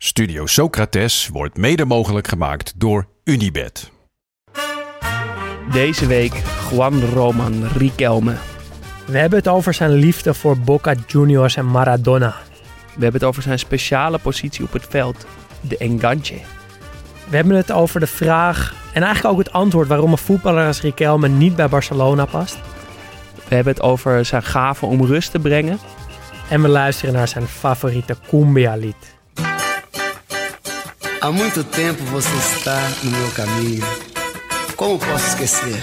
[0.00, 3.90] Studio Socrates wordt mede mogelijk gemaakt door Unibed.
[5.72, 8.34] Deze week Juan Roman Riquelme.
[9.06, 12.34] We hebben het over zijn liefde voor Boca Juniors en Maradona.
[12.94, 15.26] We hebben het over zijn speciale positie op het veld,
[15.60, 16.40] de enganche.
[17.28, 20.80] We hebben het over de vraag en eigenlijk ook het antwoord waarom een voetballer als
[20.80, 22.58] Riquelme niet bij Barcelona past.
[23.48, 25.78] We hebben het over zijn gave om rust te brengen.
[26.50, 29.17] En we luisteren naar zijn favoriete cumbia lied.
[31.20, 33.84] Há muito tempo você está no meu caminho.
[34.76, 35.82] Como posso esquecer?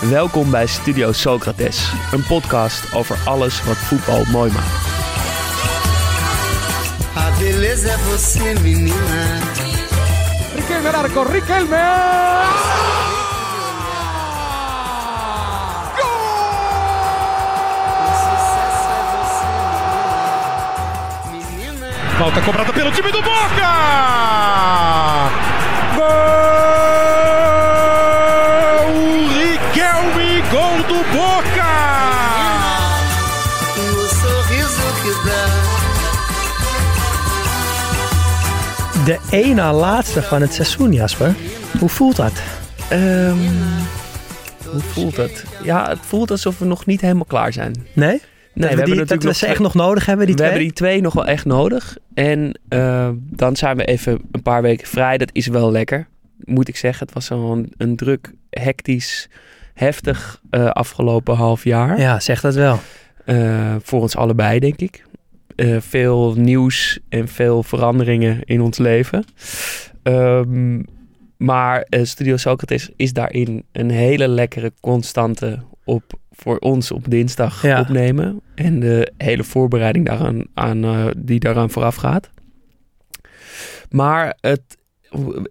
[0.00, 4.84] Welkom bij Studio Socrates, een podcast over alles wat voetbal mooi maakt.
[7.16, 9.40] A beleza é você, menina.
[10.54, 13.03] Riquelme arco, Riquelme.
[22.18, 23.72] Falta cobrada pelo time do Boca.
[25.96, 26.04] Gol!
[29.38, 31.72] Riquelme, gol do Boca.
[33.76, 35.44] O sorriso que dá.
[39.04, 41.34] De ene laatste van het seizoen, Jasper.
[41.78, 42.32] Hoe voelt dat?
[42.88, 43.38] Ehm,
[44.70, 45.44] hoe voelt het?
[45.62, 47.86] Ja, het voelt alsof we nog niet helemaal klaar zijn.
[47.92, 48.20] Nee?
[48.54, 50.52] Nee, we, die, dat we ze echt nog nodig hebben, die we twee?
[50.52, 51.96] hebben die twee nog wel echt nodig.
[52.14, 55.18] En eh, dan zijn we even een paar weken vrij.
[55.18, 56.06] Dat is wel lekker,
[56.38, 57.06] moet ik zeggen.
[57.06, 59.28] Het was zo'n een druk, hectisch,
[59.74, 62.00] heftig eh, afgelopen half jaar.
[62.00, 62.80] Ja, zeg dat wel.
[63.24, 65.04] Eh, voor ons allebei, denk ik.
[65.78, 69.24] Veel nieuws en veel veranderingen in ons leven.
[70.02, 70.82] Ehm,
[71.36, 76.02] maar Studio Socrates is daarin een hele lekkere constante op
[76.36, 77.80] voor ons op dinsdag Ja.
[77.80, 78.40] opnemen.
[78.54, 82.30] En de hele voorbereiding daaraan, aan, eh, die daaraan vooraf gaat.
[83.90, 84.62] Maar het,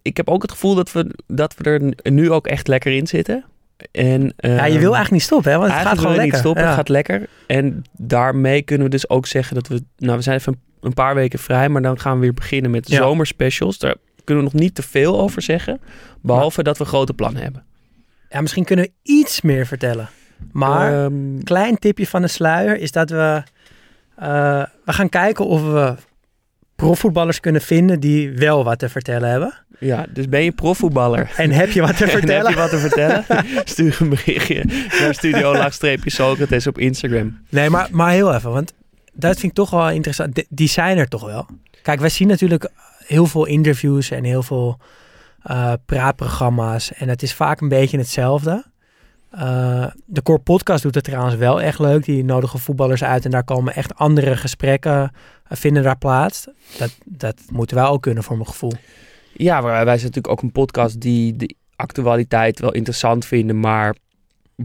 [0.02, 1.64] ik heb ook het gevoel dat we, dat we
[2.04, 3.46] er nu ook echt lekker in zitten.
[3.92, 5.58] En, Ja, je wil ehm, eigenlijk niet stoppen, hè?
[5.58, 6.32] Want het gaat gewoon lekker.
[6.32, 6.68] niet stoppen, Ja.
[6.68, 7.30] het gaat lekker.
[7.48, 9.84] En daarmee kunnen we dus ook zeggen dat we...
[9.98, 12.90] Nou, we zijn even een paar weken vrij, maar dan gaan we weer beginnen met
[12.90, 12.98] Ja.
[12.98, 13.78] zomerspecials.
[13.78, 15.82] Daar kunnen we nog niet te veel over zeggen.
[16.22, 17.64] Behalve dat we grote plannen hebben.
[18.30, 20.10] Ja, misschien kunnen we iets meer vertellen.
[20.52, 23.44] Maar Ehm, klein tipje van de sluier is dat we...
[24.16, 25.96] eh, we gaan kijken of we
[26.76, 29.54] profvoetballers kunnen vinden die wel wat te vertellen hebben.
[29.80, 31.32] ja, dus ben je profvoetballer?
[31.38, 32.50] En heb je wat te En heb vertellen?
[32.52, 33.26] je wat te vertellen?
[33.64, 34.64] Stuur een berichtje
[35.00, 37.38] naar studio laagstreepje Socrates op Instagram.
[37.50, 38.74] Nee, maar, maar heel even, want
[39.14, 40.36] dat vind ik toch wel interessant.
[40.36, 41.46] Die- Die zijn er toch wel.
[41.82, 42.70] Kijk, wij zien natuurlijk
[43.06, 44.80] heel veel interviews en heel veel
[45.44, 46.94] eh, praatprogramma's.
[46.94, 48.64] En het is vaak een beetje hetzelfde.
[49.34, 52.06] Eh, de Core Podcast doet het trouwens wel echt leuk.
[52.06, 55.12] Die nodigen voetballers uit en daar komen echt andere gesprekken
[55.44, 56.48] eh, vinden daar plaats.
[56.78, 58.72] Dat, dat moeten wij ook kunnen voor mijn gevoel.
[59.34, 63.96] Ja, maar wij zijn natuurlijk ook een podcast die de actualiteit wel interessant vinden, maar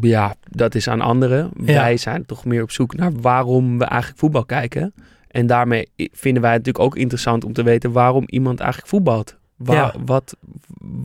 [0.01, 1.51] ja, dat is aan anderen.
[1.61, 1.65] Ja.
[1.75, 4.95] Wij zijn toch meer op zoek naar waarom we eigenlijk voetbal kijken.
[5.29, 9.37] En daarmee vinden wij het natuurlijk ook interessant om te weten waarom iemand eigenlijk voetbalt.
[9.57, 9.95] Waar, Ja.
[10.05, 10.37] wat,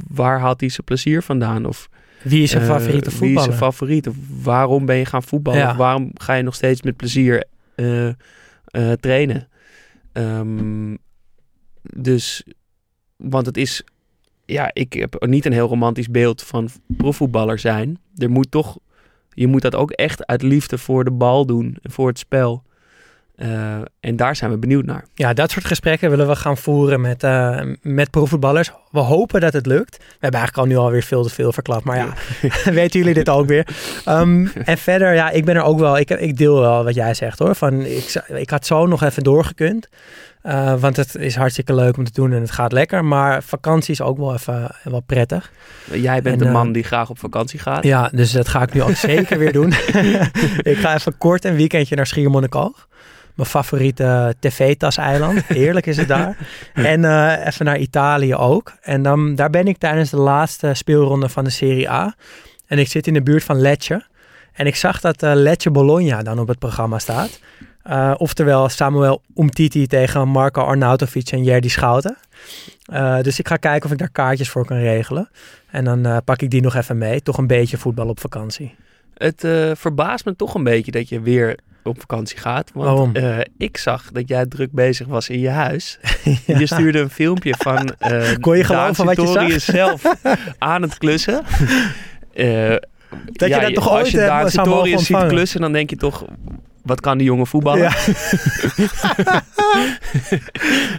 [0.07, 1.66] waar haalt hij zijn plezier vandaan?
[1.66, 1.90] Of
[2.23, 3.44] Wie is zijn eh, favoriete Wie is voetballer?
[3.44, 4.07] zijn favoriet?
[4.07, 5.59] Of waarom ben je gaan voetballen?
[5.59, 5.75] Ja.
[5.75, 7.45] Waarom ga je nog steeds met plezier
[7.75, 8.13] eh, eh,
[9.00, 9.47] trainen?
[10.11, 10.95] Ehm,
[11.81, 12.44] dus,
[13.16, 13.84] want het is,
[14.45, 17.99] ja, ik heb niet een heel romantisch beeld van profvoetballer zijn.
[18.16, 18.78] Er moet toch,
[19.29, 22.64] je moet dat ook echt uit liefde voor de bal doen en voor het spel.
[24.03, 25.05] En daar zijn we benieuwd naar.
[25.14, 28.72] Ja, dat soort gesprekken willen we gaan voeren met, eh, met profvoetballers.
[28.91, 29.97] We hopen dat het lukt.
[29.97, 31.84] We hebben eigenlijk al nu alweer veel te veel verklapt.
[31.84, 32.14] Maar ja,
[32.72, 33.67] weten jullie dit ook weer.
[34.05, 35.97] Ehm, en verder, ja, ik ben er ook wel...
[35.97, 37.55] Ik, ik deel wel wat jij zegt hoor.
[37.55, 39.90] Van, ik, ik had zo nog even doorgekund.
[40.41, 43.06] Eh, want het is hartstikke leuk om te doen en het gaat lekker.
[43.06, 45.52] Maar vakantie is ook wel even wel prettig.
[45.91, 47.84] Jij bent En, de eh, man die graag op vakantie gaat.
[47.84, 49.73] Ja, dus dat ga ik nu ook zeker weer doen.
[50.73, 52.88] ik ga even kort een weekendje naar Schiermonnikoog.
[53.34, 55.44] Mijn favoriete tv-tas-eiland.
[55.59, 56.38] Heerlijk is het daar.
[56.74, 58.74] En eh, even naar Italië ook.
[58.82, 62.16] En dan, daar ben ik tijdens de laatste speelronde van de Serie A.
[62.68, 64.06] En ik zit in de buurt van Lecce.
[64.53, 67.40] En ik zag dat eh Lecce Bologna dan op het programma staat.
[67.84, 72.18] Eh, oftewel Samuel Umtiti tegen Marco Arnautovic en Jerdy Schouten.
[72.85, 75.30] Eh, dus ik ga kijken of ik daar kaartjes voor kan regelen.
[75.70, 77.22] En dan eh, pak ik die nog even mee.
[77.22, 78.76] Toch een beetje voetbal op vakantie.
[79.18, 82.72] Het eh, verbaast me toch een beetje dat je weer op vakantie gaat.
[82.74, 83.16] Want Waarom?
[83.16, 86.00] eh, ik zag dat jij druk bezig was in je huis.
[86.59, 90.02] Je stuurde een filmpje van eh Kon je geloven wat je Sartorius zelf
[90.58, 91.44] aan het klussen.
[92.34, 92.76] Eh,
[93.32, 95.90] Dat ja, je dat toch als ooit je Daan mogen Sartorius ziet klussen, dan denk
[95.90, 96.26] je toch...
[96.84, 97.82] Wat kan die jongen voetballen?
[97.82, 97.94] Ja.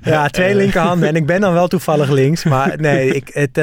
[0.02, 1.08] ja, twee linkerhanden.
[1.08, 2.44] En ik ben dan wel toevallig links.
[2.44, 3.58] Maar nee, ik, het,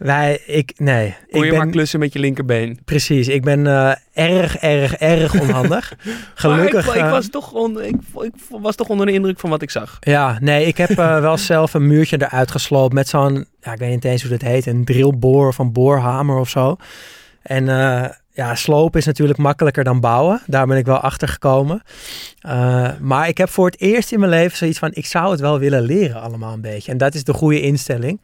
[0.00, 1.14] wij, ik, nee.
[1.30, 2.78] Kon ik je ben, maar klussen met je linkerbeen?
[2.84, 5.94] Precies, ik ben eh, erg, erg, erg onhandig.
[6.34, 6.86] Gelukkig.
[6.86, 9.62] Ik, ik, eh, was toch onder, ik, ik was toch onder de indruk van wat
[9.62, 9.96] ik zag.
[10.00, 13.78] Ja, nee, ik heb eh, wel zelf een muurtje eruit gesloopt met zo'n, ja, ik
[13.78, 16.76] weet niet eens hoe dat heet, een drillboor of een boorhamer of zo.
[17.42, 17.64] En
[18.32, 20.40] ja, slopen is natuurlijk makkelijker dan bouwen.
[20.46, 21.82] Daar ben ik wel achter gekomen.
[23.00, 25.58] Maar ik heb voor het eerst in mijn leven zoiets van, ik zou het wel
[25.58, 26.92] willen leren allemaal een beetje.
[26.92, 28.20] En dat is de goede instelling.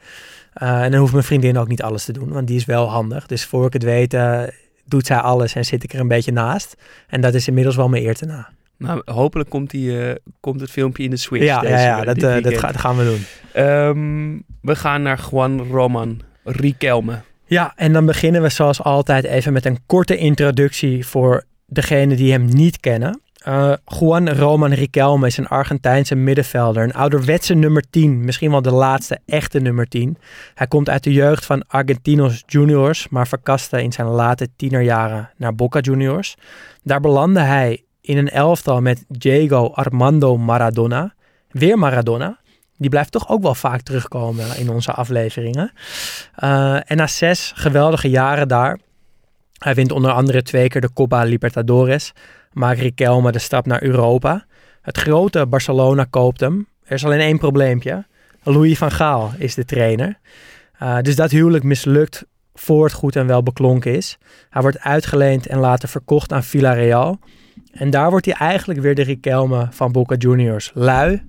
[0.56, 2.88] Eh, en dan hoeft mijn vriendin ook niet alles te doen, want die is wel
[2.90, 3.26] handig.
[3.26, 4.42] Dus voor ik het weet, eh,
[4.84, 6.76] doet zij alles en zit ik er een beetje naast.
[7.08, 8.48] En dat is inmiddels wel mijn eer te na.
[8.78, 11.44] Nou, hopelijk komt, die, eh, komt het filmpje in de Switch.
[11.44, 13.24] Ja, deze, ja, ja, dat, ga- dat gaan we doen.
[13.52, 17.20] Ehm, we gaan naar Juan Roman Riquelme.
[17.46, 22.32] Ja, en dan beginnen we zoals altijd even met een korte introductie voor degenen die
[22.32, 23.20] hem niet kennen.
[23.46, 28.70] Eh, Juan Roman Riquelme is een Argentijnse middenvelder, een ouderwetse nummer 10, misschien wel de
[28.70, 30.18] laatste echte nummer 10.
[30.54, 35.54] Hij komt uit de jeugd van Argentinos Juniors, maar verkaste in zijn late tienerjaren naar
[35.54, 36.34] Boca Juniors.
[36.82, 41.14] Daar belandde hij in een elftal met Diego Armando Maradona,
[41.50, 42.38] weer Maradona.
[42.78, 45.72] Die blijft toch ook wel vaak terugkomen in onze afleveringen.
[46.44, 48.78] Uh, en na zes geweldige jaren daar,
[49.58, 52.12] hij wint onder andere twee keer de Copa Libertadores,
[52.52, 54.46] maakt Riquelme de stap naar Europa.
[54.82, 56.68] Het grote Barcelona koopt hem.
[56.84, 58.06] Er is alleen één probleempje.
[58.42, 60.18] Louis van Gaal is de trainer.
[60.82, 62.24] Uh, dus dat huwelijk mislukt
[62.54, 64.18] voor het goed en wel beklonken is.
[64.50, 67.18] Hij wordt uitgeleend en later verkocht aan Villarreal.
[67.72, 70.70] En daar wordt hij eigenlijk weer de Riquelme van Boca Juniors.
[70.74, 71.22] Lui,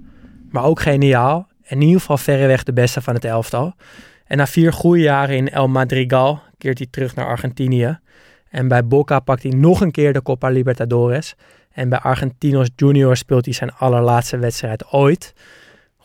[0.50, 1.48] maar ook geniaal.
[1.64, 3.76] En in ieder geval verreweg de beste van het elftal.
[4.26, 8.00] En na vier goede jaren in El Madrigal keert hij terug naar Argentinië.
[8.50, 11.36] En bij Boca pakt hij nog een keer de Copa Libertadores.
[11.71, 15.33] En bij Argentinos Junior speelt hij zijn allerlaatste wedstrijd ooit.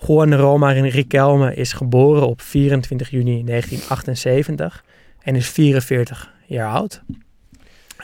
[0.06, 4.84] Juan Roma Riquelme is geboren op 24 juni 1978
[5.22, 7.02] en is 44 jaar oud.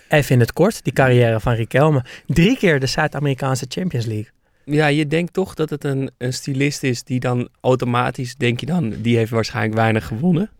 [0.09, 2.05] Even in het kort, die carrière van Riquelme.
[2.27, 4.31] Drie keer de Zuid-Amerikaanse Champions League.
[4.65, 8.67] Ja, je denkt toch dat het een, een stylist is die dan automatisch, denk je
[8.67, 10.51] dan, die heeft waarschijnlijk weinig gewonnen.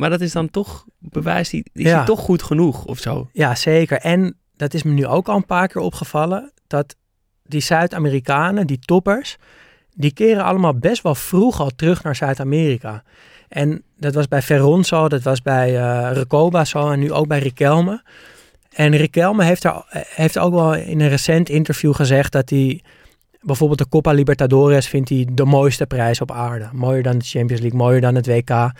[0.00, 2.04] Maar dat is dan toch, bewijst hij, is Ja.
[2.04, 3.28] toch goed genoeg of zo?
[3.32, 3.98] Ja, zeker.
[3.98, 6.96] En dat is me nu ook al een paar keer opgevallen, dat
[7.44, 9.36] die Zuid-Amerikanen, die toppers,
[9.94, 13.02] die keren allemaal best wel vroeg al terug naar Zuid-Amerika.
[13.48, 17.26] En dat was bij Ferron zo, dat was bij eh Recoba zo en nu ook
[17.26, 18.02] bij Riquelme.
[18.70, 19.82] En Riquelme heeft, er,
[20.14, 22.80] heeft ook wel in een recent interview gezegd dat hij
[23.40, 26.68] bijvoorbeeld de Copa Libertadores vindt hij de mooiste prijs op aarde.
[26.72, 28.70] Mooier dan de Champions League, mooier dan het WK.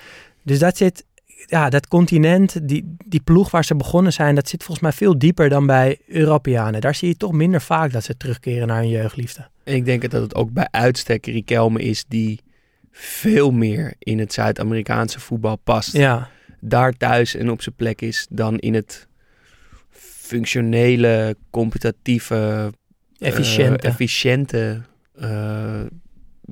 [0.42, 1.04] Dus dat zit,
[1.46, 5.18] ja, dat continent, die, die ploeg waar ze begonnen zijn, dat zit volgens mij veel
[5.18, 6.80] dieper dan bij Europeanen.
[6.80, 9.48] Daar zie je toch minder vaak dat ze terugkeren naar hun jeugdliefde.
[9.64, 12.40] En ik denk dat het ook bij uitstek Riquelme is die
[12.90, 15.92] veel meer in het Zuid-Amerikaanse voetbal past.
[15.92, 16.28] Ja,
[16.60, 19.08] Daar thuis en op zijn plek is dan in het
[20.30, 22.70] functionele, competitieve,
[23.18, 23.84] eh, efficiënt.
[23.84, 24.80] efficiënte
[25.14, 25.80] eh,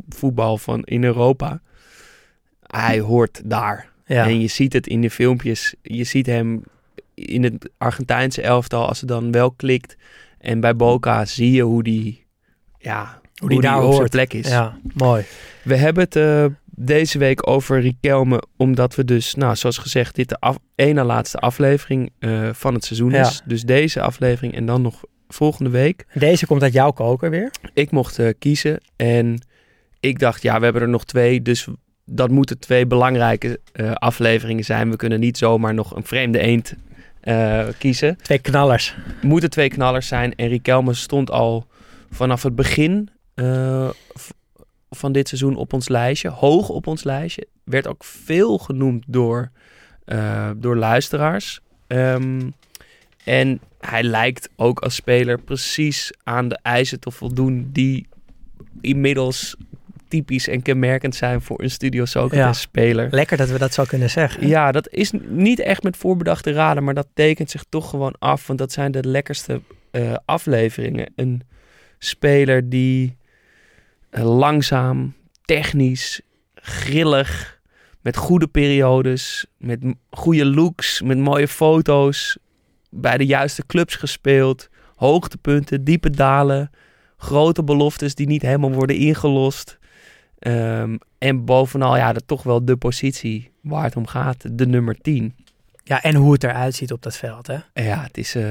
[0.09, 1.61] voetbal van in Europa.
[2.62, 3.88] Hij hoort daar.
[4.09, 4.25] Ja.
[4.27, 5.75] En je ziet het in de filmpjes.
[5.83, 6.62] Je ziet hem
[7.15, 9.97] in het Argentijnse elftal als het dan wel klikt.
[10.38, 12.27] En bij Boca zie je hoe die,
[12.79, 14.11] ja, hoe die daar op zijn hoort.
[14.11, 14.49] plek is.
[14.49, 15.25] ja, mooi.
[15.62, 20.29] We hebben het eh, deze week over Riquelme, omdat we dus, nou, zoals gezegd, dit
[20.29, 23.21] de af, ene laatste aflevering eh, van het seizoen Ja.
[23.21, 23.43] is.
[23.45, 26.07] Dus deze aflevering en dan nog volgende week.
[26.15, 27.50] Deze komt uit jouw koker weer.
[27.75, 29.47] Ik mocht eh, kiezen en
[30.00, 31.69] ik dacht, ja, we hebben er nog twee, dus
[32.11, 34.91] dat moeten twee belangrijke eh, afleveringen zijn.
[34.91, 36.75] We kunnen niet zomaar nog een vreemde eend
[37.21, 38.17] eh, kiezen.
[38.23, 38.97] Twee knallers.
[39.23, 40.35] Moeten twee knallers zijn.
[40.35, 41.67] En Riquelme stond al
[42.11, 43.88] vanaf het begin eh,
[44.91, 47.47] van dit seizoen op ons lijstje, hoog op ons lijstje.
[47.65, 49.50] Werd ook veel genoemd door,
[50.57, 51.61] door luisteraars.
[51.87, 52.50] Ehm,
[53.25, 58.07] en hij lijkt ook als speler precies aan de eisen te voldoen die
[58.81, 59.57] inmiddels
[60.09, 62.53] typisch en kenmerkend zijn voor een Studio Socrates Ja.
[62.53, 63.09] speler.
[63.11, 64.49] Lekker dat we dat zo kunnen zeggen.
[64.49, 68.47] Ja, dat is niet echt met voorbedachte raden, maar dat tekent zich toch gewoon af.
[68.47, 69.61] Want dat zijn de lekkerste
[69.91, 71.12] eh, afleveringen.
[71.17, 71.43] Een
[71.99, 73.17] speler die
[74.11, 76.21] eh, langzaam, technisch,
[76.55, 77.61] grillig,
[78.00, 79.79] met goede periodes, met
[80.11, 82.38] goede looks, met mooie foto's,
[82.91, 86.71] bij de juiste clubs gespeeld, hoogtepunten, diepe dalen,
[87.17, 89.77] grote beloftes die niet helemaal worden ingelost.
[90.38, 95.00] Ehm, en bovenal, ja, dat toch wel de positie waar het om gaat, de nummer
[95.00, 95.35] 10.
[95.85, 97.59] Ja, en hoe het eruit ziet op dat veld, hè?
[97.73, 98.45] Ja, het is, eh,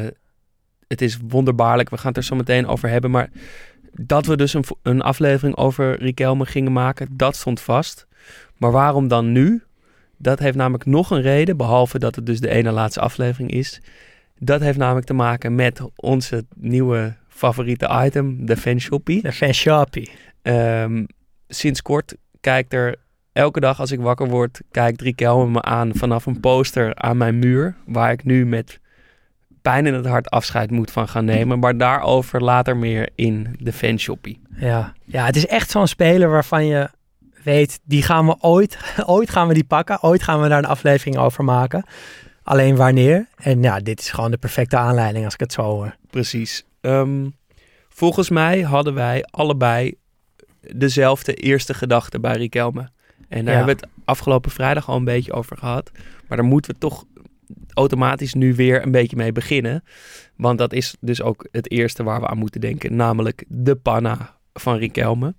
[0.88, 1.90] het is wonderbaarlijk.
[1.90, 3.12] We gaan het er zo meteen over hebben.
[3.12, 3.30] Maar
[3.92, 8.08] dat we dus een, een aflevering over Riquelme gingen maken, dat stond vast.
[8.58, 9.64] Maar waarom dan nu?
[10.18, 13.82] Dat heeft namelijk nog een reden, behalve dat het dus de ene laatste aflevering is.
[14.40, 19.22] Dat heeft namelijk te maken met onze nieuwe favoriete item, de fanshoppie.
[19.22, 20.12] De fanshoppie.
[20.42, 21.04] Ehm,
[21.48, 22.96] sinds kort kijkt er
[23.34, 27.40] elke dag als ik wakker word, kijkt Riquelme me aan vanaf een poster aan mijn
[27.40, 27.76] muur.
[27.86, 28.80] Waar ik nu met
[29.62, 31.60] pijn in het hart afscheid moet van gaan nemen.
[31.60, 34.42] Maar daarover later meer in de fanshoppie.
[34.56, 34.94] Ja.
[35.06, 36.90] ja, het is echt zo'n speler waarvan je
[37.44, 40.04] weet, die gaan we ooit, ooit gaan we die pakken.
[40.04, 41.86] Ooit gaan we daar een aflevering over maken.
[42.44, 43.28] Alleen wanneer?
[43.36, 45.96] En ja, dit is gewoon de perfecte aanleiding als ik het zo hoor.
[46.10, 46.66] Precies.
[46.82, 47.30] Ehm,
[47.90, 49.96] volgens mij hadden wij allebei
[50.76, 52.90] dezelfde eerste gedachte bij Riquelme.
[53.28, 53.58] En daar Ja.
[53.60, 55.92] hebben we het afgelopen vrijdag al een beetje over gehad.
[56.28, 57.06] Maar daar moeten we toch
[57.74, 59.84] automatisch nu weer een beetje mee beginnen.
[60.36, 62.96] Want dat is dus ook het eerste waar we aan moeten denken.
[62.96, 65.36] Namelijk de panna van Riquelme.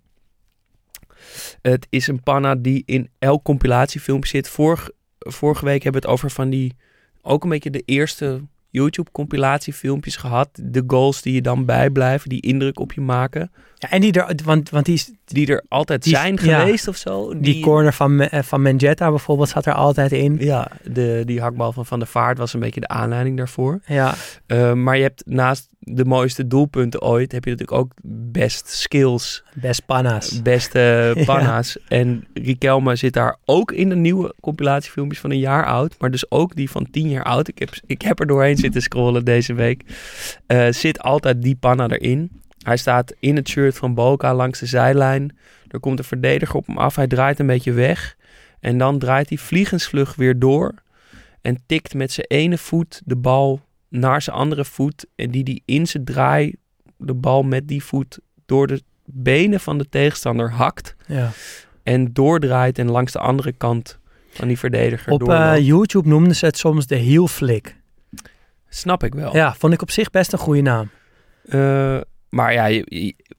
[1.63, 4.49] Het is een panna die in elk compilatiefilmpje zit.
[4.49, 6.77] Vorig, vorige week hebben we het over van die...
[7.23, 8.43] Ook een beetje de eerste
[8.79, 10.49] YouTube compilatiefilmpjes gehad.
[10.63, 13.51] De goals die je dan bijblijven, die indruk op je maken.
[13.75, 16.59] Ja, en die er, want, want die, is- Die er altijd Die- zijn ja.
[16.61, 17.39] geweest of zo.
[17.41, 20.37] die corner van, eh, van Menjetta bijvoorbeeld zat er altijd in.
[20.41, 23.81] Ja, de, die hakbal van Van der Vaart was een beetje de aanleiding daarvoor.
[23.87, 24.15] Ja,
[24.47, 27.93] Uh, maar je hebt naast de mooiste doelpunten ooit, heb je natuurlijk ook
[28.33, 30.43] best skills, best panna's.
[30.43, 30.79] beste
[31.15, 31.25] Ja.
[31.25, 31.79] panna's.
[31.89, 36.31] En Riquelme zit daar ook in de nieuwe compilatiefilmpjes van een jaar oud, maar dus
[36.31, 37.49] ook die van tien jaar oud.
[37.49, 39.83] Ik heb, ik heb er doorheen zitten scrollen deze week.
[40.47, 42.31] Uh, zit altijd die panna erin.
[42.59, 45.37] Hij staat in het shirt van Boca langs de zijlijn.
[45.69, 46.97] Er komt een verdediger op hem af.
[46.97, 48.17] Hij draait een beetje weg.
[48.61, 50.75] En dan draait hij vliegensvlug weer door.
[51.43, 55.07] En tikt met zijn ene voet de bal naar zijn andere voet.
[55.15, 56.55] En die die in zijn draai
[56.97, 60.97] de bal met die voet door de benen van de tegenstander hakt.
[61.07, 61.31] Ja.
[61.83, 63.99] En doordraait en langs de andere kant
[64.31, 65.55] van die verdediger Op eh.
[65.59, 67.77] YouTube noemden ze het soms de heel flick.
[68.69, 69.37] Snap ik wel.
[69.37, 70.91] Ja, vond ik op zich best een goede naam.
[71.45, 72.67] Eh, maar ja,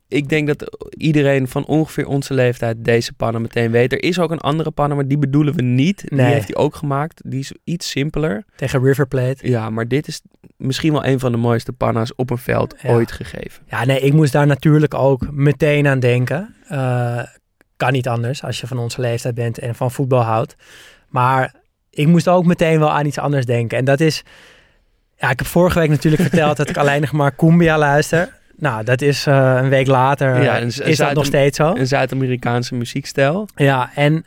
[0.07, 3.91] ik denk dat iedereen van ongeveer onze leeftijd deze pannen meteen weet.
[3.93, 6.03] Er is ook een andere pannen, maar die bedoelen we niet.
[6.09, 6.25] Nee.
[6.25, 7.21] Die heeft hij ook gemaakt.
[7.25, 8.43] Die is iets simpeler.
[8.55, 9.49] Tegen River Plate.
[9.49, 10.21] Ja, maar dit is
[10.57, 12.89] misschien wel een van de mooiste panna's op een veld Ja.
[12.89, 13.63] ooit gegeven.
[13.67, 16.55] Ja, nee, ik moest daar natuurlijk ook meteen aan denken.
[16.67, 17.23] Eh,
[17.77, 20.55] kan niet anders als je van onze leeftijd bent en van voetbal houdt.
[21.09, 21.55] Maar
[21.89, 23.77] ik moest ook meteen wel aan iets anders denken.
[23.77, 24.23] En dat is...
[25.17, 28.37] Ja, ik heb vorige week natuurlijk verteld dat ik alleen nog maar Cumbia luister.
[28.59, 30.41] Nou, dat is eh, een week later.
[30.43, 31.75] Ja, eh, is Zuid- dat nog steeds zo?
[31.75, 33.47] Een Zuid-Amerikaanse muziekstijl.
[33.55, 34.25] Ja, en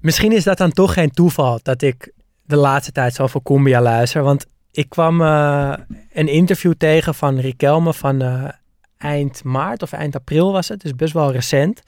[0.00, 2.12] misschien is dat dan toch geen toeval dat ik
[2.44, 4.22] de laatste tijd zoveel Cumbia luister.
[4.22, 5.72] Want ik kwam eh,
[6.12, 8.50] een interview tegen van Riquelme van
[8.98, 10.80] eind maart of eind april was het.
[10.80, 11.82] Dus best wel recent.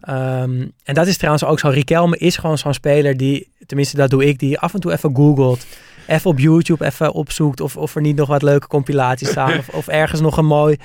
[0.00, 1.68] Ehm, en dat is trouwens ook zo.
[1.68, 5.16] Riquelme is gewoon zo'n speler die, tenminste dat doe ik, die af en toe even
[5.16, 5.66] googelt.
[6.08, 9.58] Even op YouTube even opzoekt of, of er niet nog wat leuke compilaties staan.
[9.58, 10.76] of, of ergens nog een mooi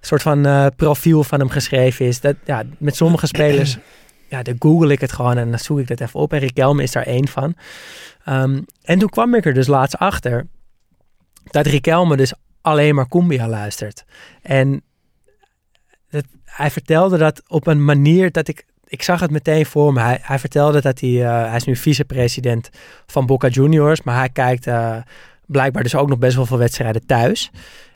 [0.00, 2.20] soort van eh, profiel van hem geschreven is.
[2.20, 3.78] Dat, ja, met sommige spelers
[4.28, 6.32] ja, dan google ik het gewoon en dan zoek ik dat even op.
[6.32, 7.54] En Riquelme is daar één van.
[8.24, 10.46] Ehm, en toen kwam ik er dus laatst achter
[11.44, 14.04] dat Riquelme dus alleen maar Cumbia luistert.
[14.42, 14.82] En
[16.44, 18.64] hij vertelde dat op een manier dat ik...
[18.86, 20.00] Ik zag het meteen voor me.
[20.00, 21.24] Hij, hij vertelde dat hij...
[21.24, 22.70] eh, hij is nu vicepresident
[23.06, 24.02] van Boca Juniors.
[24.02, 24.96] Maar hij kijkt eh,
[25.46, 27.50] blijkbaar dus ook nog best wel veel wedstrijden thuis.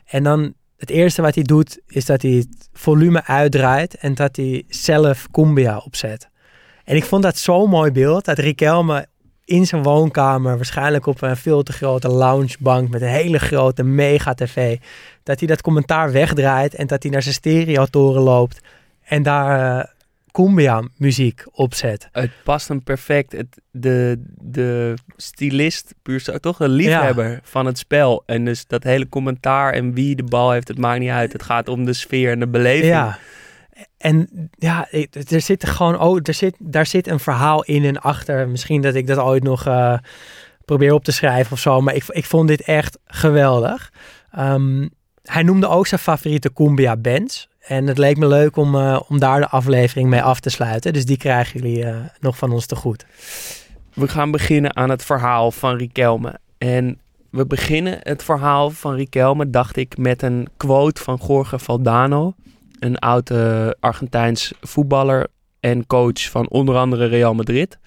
[0.05, 4.35] En dan het eerste wat hij doet is dat hij het volume uitdraait en dat
[4.35, 6.29] hij zelf Cumbia opzet.
[6.83, 9.07] En ik vond dat zo'n mooi beeld dat Riquelme
[9.45, 14.33] in zijn woonkamer, waarschijnlijk op een veel te grote loungebank met een hele grote mega
[14.33, 14.77] tv,
[15.23, 18.59] dat hij dat commentaar wegdraait en dat hij naar zijn stereotoren loopt
[19.03, 19.85] en daar eh,
[20.43, 22.09] cumbia muziek opzet.
[22.11, 23.31] Het past hem perfect.
[23.31, 28.23] Het, de, de stylist, puur zo, toch een liefhebber van het spel.
[28.25, 31.33] En dus dat hele commentaar en wie de bal heeft, het maakt niet uit.
[31.33, 32.93] Het gaat om de sfeer en de beleving.
[32.93, 33.17] Ja.
[33.97, 34.87] En ja,
[35.29, 38.49] er zit gewoon, oh, er zit, daar zit een verhaal in en achter.
[38.49, 39.97] Misschien dat ik dat ooit nog eh,
[40.65, 41.81] probeer op te schrijven of zo.
[41.81, 43.91] Maar ik, ik vond dit echt geweldig.
[44.31, 44.87] Ehm,
[45.23, 47.48] hij noemde ook zijn favoriete cumbia bands.
[47.59, 50.93] En het leek me leuk om, eh, om daar de aflevering mee af te sluiten.
[50.93, 53.05] Dus die krijgen jullie eh, nog van ons te goed.
[53.93, 56.39] We gaan beginnen aan het verhaal van Riquelme.
[56.57, 56.99] En
[57.29, 62.33] we beginnen het verhaal van Riquelme, dacht ik, met een quote van Jorge Valdano.
[62.79, 65.27] Een oude Argentijns voetballer
[65.59, 67.77] en coach van onder andere Real Madrid.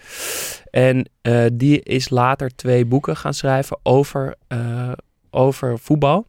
[0.71, 4.35] En eh, die is later twee boeken gaan schrijven over,
[5.31, 6.26] over voetbal.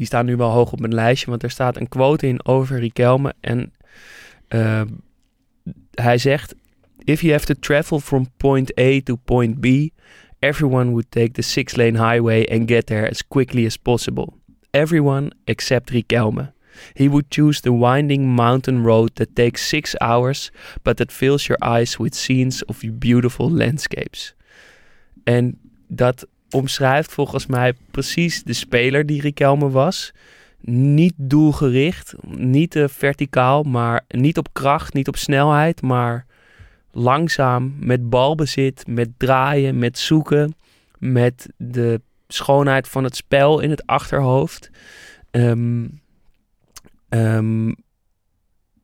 [0.00, 2.78] Die staan nu wel hoog op mijn lijstje, want er staat een quote in over
[2.78, 3.34] Riquelme.
[3.40, 3.72] En
[4.48, 4.82] eh,
[5.94, 6.54] hij zegt...
[7.04, 9.66] If you have to travel from point A to point B,
[10.38, 14.32] everyone would take the six-lane highway and get there as quickly as possible.
[14.70, 16.52] Everyone except Riquelme.
[16.92, 20.50] He would choose the winding mountain road that takes six hours,
[20.82, 24.34] but that fills your eyes with scenes of beautiful landscapes.
[25.24, 30.12] En dat omschrijft volgens mij precies de speler die Riquelme was.
[30.60, 36.26] Niet doelgericht, niet te verticaal, maar niet op kracht, niet op snelheid, maar
[36.92, 40.54] langzaam met balbezit, met draaien, met zoeken,
[40.98, 44.70] met de schoonheid van het spel in het achterhoofd.
[45.30, 45.86] Ehm,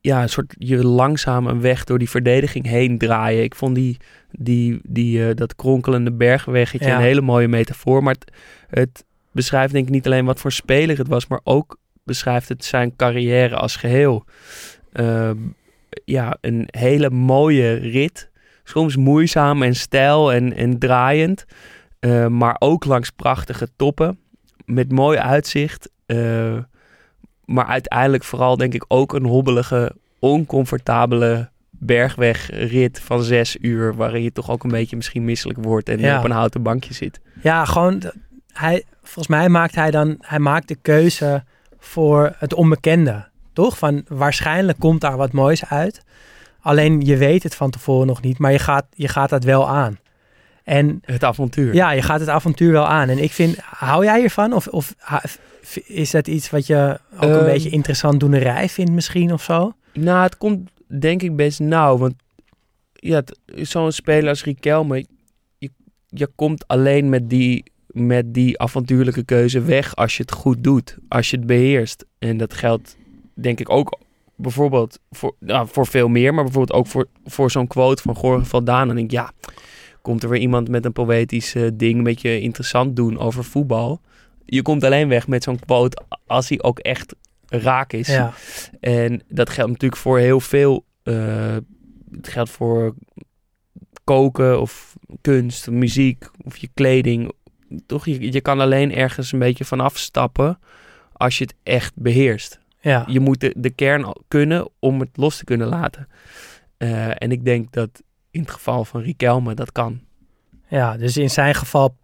[0.07, 3.43] ja, een soort je langzaam een weg door die verdediging heen draaien.
[3.43, 3.97] Ik vond die,
[4.31, 6.95] die, die, eh, dat kronkelende bergweggetje Ja.
[6.95, 8.03] een hele mooie metafoor.
[8.03, 8.31] Maar het,
[8.69, 12.65] het beschrijft denk ik niet alleen wat voor speler het was, maar ook beschrijft het
[12.65, 14.25] zijn carrière als geheel.
[14.91, 15.37] Ehm,
[16.05, 18.29] ja, een hele mooie rit.
[18.63, 21.45] Soms moeizaam en stijl en, en draaiend.
[21.99, 24.19] eh, maar ook langs prachtige toppen.
[24.65, 25.89] Met mooi uitzicht.
[26.05, 26.57] eh,
[27.47, 33.95] maar uiteindelijk vooral denk ik ook een hobbelige, oncomfortabele bergwegrit van zes uur.
[33.95, 36.17] Waarin je toch ook een beetje misschien misselijk wordt en Ja.
[36.17, 37.19] op een houten bankje zit.
[37.41, 38.01] Ja, gewoon,
[38.53, 41.43] hij, volgens mij maakt hij dan, hij maakt de keuze
[41.79, 43.27] voor het onbekende.
[43.53, 43.77] Toch?
[43.77, 46.01] Van waarschijnlijk komt daar wat moois uit.
[46.59, 49.69] Alleen je weet het van tevoren nog niet, maar je gaat, je gaat dat wel
[49.69, 49.97] aan.
[50.67, 51.73] En Het avontuur.
[51.73, 53.09] ja, je gaat het avontuur wel aan.
[53.09, 54.53] En ik vind, hou jij hiervan?
[54.53, 54.95] Of, of
[55.85, 57.45] is dat iets wat je ook een Ehm.
[57.45, 59.73] beetje interessant doenerij vindt misschien of zo?
[59.93, 61.97] Nou, het komt denk ik best nauw.
[61.97, 62.13] Want
[62.93, 65.05] ja, zo'n speler als Riquelme...
[65.57, 65.69] Je,
[66.07, 70.97] je komt alleen met die, met die avontuurlijke keuze weg als je het goed doet.
[71.07, 72.05] Als je het beheerst.
[72.19, 72.97] En dat geldt
[73.33, 73.99] denk ik ook
[74.35, 76.33] bijvoorbeeld voor, nou, voor veel meer.
[76.33, 78.85] Maar bijvoorbeeld ook voor, voor zo'n quote van Jorge Valdano.
[78.85, 79.31] Dan denk ik, ja,
[80.07, 81.97] komt er weer iemand met een poëtisch eh, ding...
[81.97, 84.01] een beetje interessant doen over voetbal.
[84.45, 87.15] Je komt alleen weg met zo'n quote als hij ook echt
[87.47, 88.07] raak is.
[88.07, 88.33] Ja,
[88.79, 90.85] En dat geldt natuurlijk voor heel veel.
[91.03, 91.55] eh,
[92.11, 92.95] het geldt voor
[94.03, 97.31] koken of kunst, muziek of je kleding.
[97.85, 100.59] Toch, je, je kan alleen ergens een beetje vanaf stappen
[101.13, 102.59] als je het echt beheerst.
[102.79, 103.03] ja.
[103.07, 106.07] Je moet de, de kern kunnen om het los te kunnen laten.
[106.77, 109.99] Eh, en ik denk dat in het geval van Riquelme dat kan.
[110.67, 111.95] ja, dus in zijn geval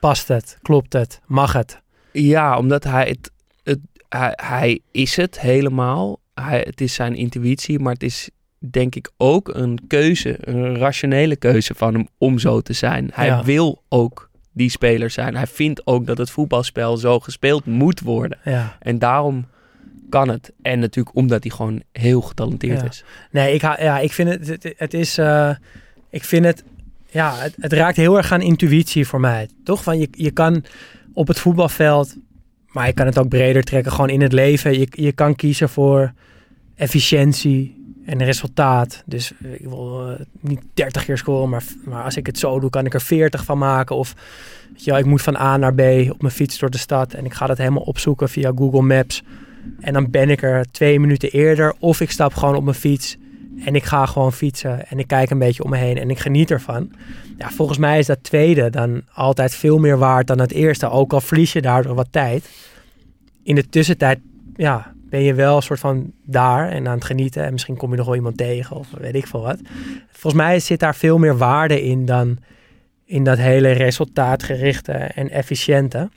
[0.00, 1.80] past het, klopt het, mag het.
[2.12, 3.30] Ja, omdat hij het,
[3.62, 3.78] het
[4.08, 6.20] hij, hij is het helemaal.
[6.34, 8.30] Hij, het is zijn intuïtie, maar het is
[8.70, 13.10] denk ik ook een keuze, een rationele keuze van hem om zo te zijn.
[13.14, 13.44] Hij Ja.
[13.44, 15.34] wil ook die speler zijn.
[15.36, 18.38] Hij vindt ook dat het voetbalspel zo gespeeld moet worden.
[18.44, 18.76] Ja.
[18.80, 19.46] En daarom
[20.12, 20.52] kan het.
[20.62, 22.86] En natuurlijk omdat hij gewoon heel getalenteerd Ja.
[22.88, 23.04] is.
[23.30, 25.50] Nee, ik, ha- ja, ik vind het, het, het is, eh,
[26.10, 26.64] ik vind het,
[27.10, 29.48] ja, het, het raakt heel erg aan intuïtie voor mij.
[29.64, 29.82] Toch?
[29.82, 30.64] Van je, je kan
[31.12, 32.16] op het voetbalveld,
[32.66, 34.78] maar je kan het ook breder trekken, gewoon in het leven.
[34.78, 36.12] Je, je kan kiezen voor
[36.74, 39.02] efficiëntie en resultaat.
[39.06, 42.60] Dus eh, ik wil eh, niet 30 keer scoren, maar, maar als ik het zo
[42.60, 43.96] doe, kan ik er 40 van maken.
[43.96, 44.14] Of
[44.84, 47.32] wel, ik moet van A naar B op mijn fiets door de stad en ik
[47.34, 49.22] ga dat helemaal opzoeken via Google Maps.
[49.80, 51.74] En dan ben ik er twee minuten eerder.
[51.78, 53.16] Of ik stap gewoon op mijn fiets
[53.64, 54.88] en ik ga gewoon fietsen.
[54.88, 56.90] En ik kijk een beetje om me heen en ik geniet ervan.
[57.38, 60.90] Ja, volgens mij is dat tweede dan altijd veel meer waard dan het eerste.
[60.90, 62.48] Ook al verlies je daardoor wat tijd.
[63.42, 64.18] In de tussentijd
[64.56, 67.44] ja, ben je wel een soort van daar en aan het genieten.
[67.44, 69.60] En misschien kom je nog wel iemand tegen of weet ik veel wat.
[70.10, 72.38] Volgens mij zit daar veel meer waarde in dan
[73.04, 76.10] in dat hele resultaatgerichte en efficiënte.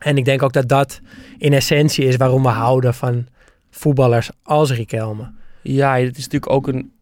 [0.00, 1.00] En ik denk ook dat dat
[1.38, 3.26] in essentie is waarom we houden van
[3.70, 5.32] voetballers als Riquelme.
[5.62, 6.92] Ja, het is natuurlijk ook een,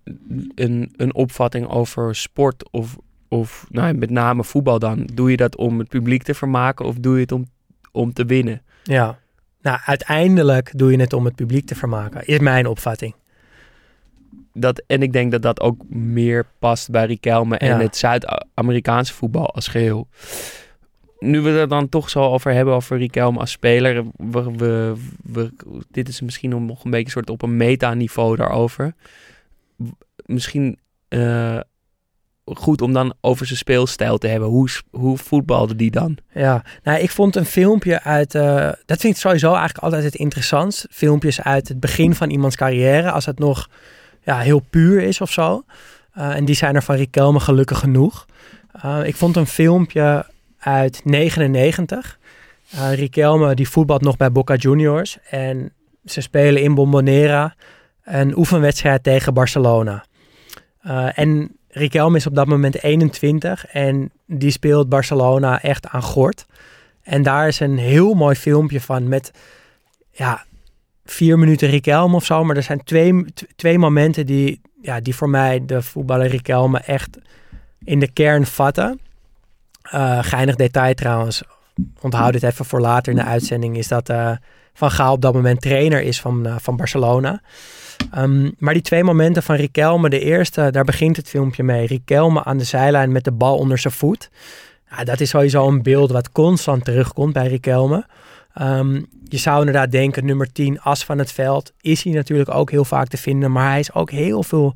[0.55, 2.97] een, een opvatting over sport of,
[3.29, 5.09] of nou, met name voetbal dan.
[5.15, 7.47] Doe je dat om het publiek te vermaken of doe je het om,
[7.93, 8.63] om te winnen?
[8.83, 9.19] Ja.
[9.63, 13.15] Nou, uiteindelijk doe je het om het publiek te vermaken, is mijn opvatting.
[14.53, 17.79] Dat, en ik denk dat dat ook meer past bij Riquelme en Ja.
[17.81, 20.09] het Zuid-Amerikaanse voetbal als geheel.
[21.19, 24.05] Nu we het dan toch zo over hebben, over Riquelme als speler.
[24.17, 25.53] We, we,
[25.91, 28.95] dit is misschien nog een beetje soort op een metaniveau daarover.
[30.27, 30.79] Misschien
[31.09, 31.59] eh,
[32.45, 34.49] goed om dan over zijn speelstijl te hebben.
[34.49, 36.17] Hoe, hoe voetbalde die dan?
[36.35, 38.35] Ja, nou, ik vond een filmpje uit.
[38.35, 40.87] eh, dat vind ik sowieso eigenlijk altijd het interessantst.
[40.91, 43.69] Filmpjes uit het begin van iemands carrière, als het nog
[44.23, 45.65] ja, heel puur is of zo.
[46.13, 48.27] Eh, en die zijn er van Riquelme gelukkig genoeg.
[49.05, 50.27] Ik vond een filmpje
[50.59, 52.19] uit 99.
[52.71, 55.19] Eh Riquelme die voetbalt nog bij Boca Juniors.
[55.31, 55.73] En
[56.05, 57.55] ze spelen in Bombonera
[58.05, 60.05] een oefenwedstrijd tegen Barcelona.
[60.81, 66.47] Eh, en Riquelme is op dat moment 21 en die speelt Barcelona echt aan gort.
[67.03, 69.31] En daar is een heel mooi filmpje van met
[70.11, 70.45] ja,
[71.05, 72.45] vier minuten Riquelme of zo.
[72.45, 73.25] Maar er zijn twee,
[73.57, 77.19] twee momenten die, ja, die voor mij de voetballer Riquelme echt
[77.85, 79.01] in de kern vatten.
[79.91, 81.43] Eh geinig detail trouwens.
[82.01, 83.77] Onthoud dit even voor later in de uitzending.
[83.77, 84.31] Is dat eh,
[84.79, 87.41] Van Gaal op dat moment trainer is van, eh, van Barcelona.
[88.11, 91.87] Ehm, maar die twee momenten van Riquelme, de eerste, daar begint het filmpje mee.
[91.87, 94.31] Riquelme aan de zijlijn met de bal onder zijn voet.
[94.91, 98.07] Ja, dat is sowieso een beeld wat constant terugkomt bij Riquelme.
[98.55, 102.71] Ehm, je zou inderdaad denken, nummer 10, as van het veld, is hij natuurlijk ook
[102.71, 103.53] heel vaak te vinden.
[103.53, 104.75] Maar hij is ook heel veel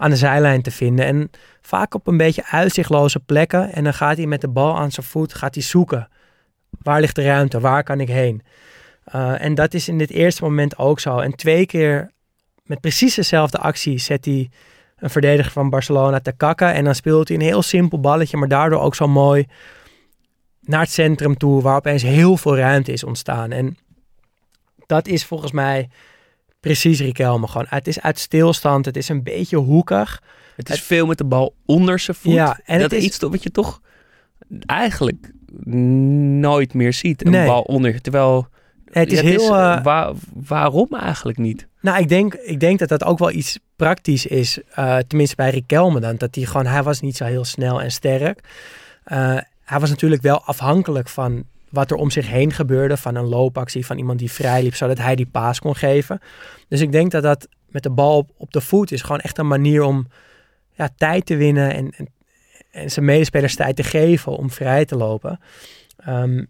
[0.00, 1.06] aan de zijlijn te vinden.
[1.06, 3.72] En vaak op een beetje uitzichtloze plekken.
[3.72, 6.08] En dan gaat hij met de bal aan zijn voet, gaat hij zoeken.
[6.82, 7.60] Waar ligt de ruimte?
[7.60, 8.42] Waar kan ik heen?
[9.14, 11.18] Uh, en dat is in dit eerste moment ook zo.
[11.18, 12.10] En twee keer
[12.64, 14.50] met precies dezelfde actie zet hij
[14.96, 16.72] een verdediger van Barcelona te kakken.
[16.72, 19.46] En dan speelt hij een heel simpel balletje, maar daardoor ook zo mooi
[20.60, 23.50] naar het centrum toe, waar opeens heel veel ruimte is ontstaan.
[23.50, 23.76] En
[24.86, 25.88] dat is volgens mij
[26.60, 27.66] precies Riquelme gewoon.
[27.68, 30.22] Het is uit stilstand, het is een beetje hoekig.
[30.56, 32.32] Het is het, veel met de bal onder zijn voet.
[32.32, 33.80] Ja, en dat het is iets wat je toch
[34.66, 35.32] eigenlijk
[36.40, 37.24] nooit meer ziet.
[37.24, 37.46] Een Nee.
[37.46, 38.00] bal onder.
[38.00, 38.48] Terwijl
[38.84, 39.42] Het is heel...
[39.42, 41.66] uh, waar, waarom eigenlijk niet?
[41.80, 44.58] Nou, ik denk, ik denk dat dat ook wel iets praktisch is.
[44.78, 46.16] Uh, tenminste bij Riquelme dan.
[46.16, 48.40] Dat hij gewoon, hij was niet zo heel snel en sterk.
[49.12, 52.96] Uh, hij was natuurlijk wel afhankelijk van wat er om zich heen gebeurde.
[52.96, 56.20] Van een loopactie, van iemand die vrij liep, zodat hij die paas kon geven.
[56.68, 59.38] Dus ik denk dat dat met de bal op, op de voet is gewoon echt
[59.38, 60.06] een manier om
[60.72, 61.74] ja, tijd te winnen.
[61.74, 61.94] En,
[62.70, 65.40] en, zijn medespelers tijd te geven om vrij te lopen.
[66.08, 66.48] Um,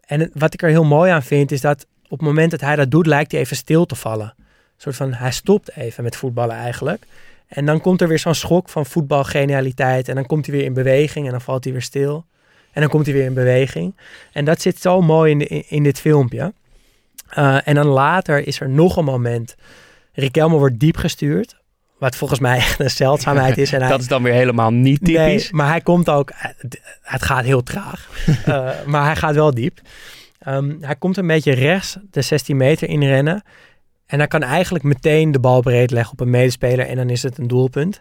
[0.00, 2.76] en wat ik er heel mooi aan vind, is dat op het moment dat hij
[2.76, 4.34] dat doet, lijkt hij even stil te vallen.
[4.36, 4.44] Een
[4.76, 7.06] soort van, hij stopt even met voetballen eigenlijk.
[7.48, 10.08] En dan komt er weer zo'n schok van voetbalgenialiteit.
[10.08, 12.24] En dan komt hij weer in beweging en dan valt hij weer stil.
[12.72, 13.96] En dan komt hij weer in beweging.
[14.32, 16.52] En dat zit zo mooi in, de, in dit filmpje.
[17.38, 19.54] Uh, en dan later is er nog een moment.
[20.12, 21.56] Riquelme wordt diep gestuurd.
[21.98, 23.72] Wat volgens mij echt een zeldzaamheid is.
[23.72, 25.42] En hij, dat is dan weer helemaal niet typisch.
[25.42, 26.30] Nee, maar hij komt ook...
[27.02, 28.08] Het gaat heel traag.
[28.48, 29.80] uh, maar hij gaat wel diep.
[30.48, 33.42] Um, hij komt een beetje rechts de 16 meter inrennen.
[34.06, 36.86] En hij kan eigenlijk meteen de bal breed leggen op een medespeler.
[36.86, 38.00] En dan is het een doelpunt.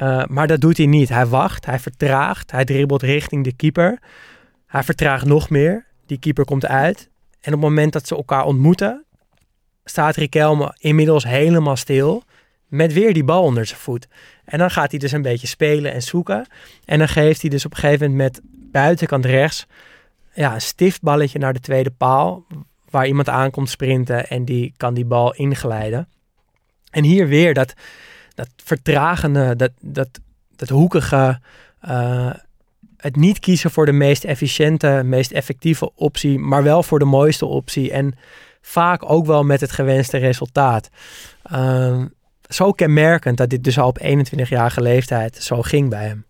[0.00, 1.08] Uh, maar dat doet hij niet.
[1.08, 2.50] Hij wacht, hij vertraagt.
[2.50, 3.98] Hij dribbelt richting de keeper.
[4.66, 5.86] Hij vertraagt nog meer.
[6.06, 7.10] Die keeper komt uit.
[7.40, 9.04] En op het moment dat ze elkaar ontmoeten...
[9.84, 12.22] staat Riquelme inmiddels helemaal stil
[12.68, 14.08] met weer die bal onder zijn voet.
[14.44, 16.46] En dan gaat hij dus een beetje spelen en zoeken.
[16.84, 18.40] En dan geeft hij dus op een gegeven moment met
[18.72, 19.66] buitenkant rechts...
[20.36, 22.46] Ja, een stiftballetje naar de tweede paal...
[22.90, 26.08] waar iemand aankomt sprinten en die kan die bal inglijden.
[26.90, 27.74] En hier weer dat,
[28.34, 30.08] dat vertragende, dat, dat,
[30.56, 31.40] dat hoekige...
[31.88, 32.30] Uh,
[32.96, 36.38] het niet kiezen voor de meest efficiënte, meest effectieve optie...
[36.38, 37.92] maar wel voor de mooiste optie.
[37.92, 38.14] En
[38.60, 40.90] vaak ook wel met het gewenste resultaat.
[41.52, 42.04] Uh,
[42.48, 46.26] zo kenmerkend dat dit dus al op 21-jarige leeftijd zo ging bij hem.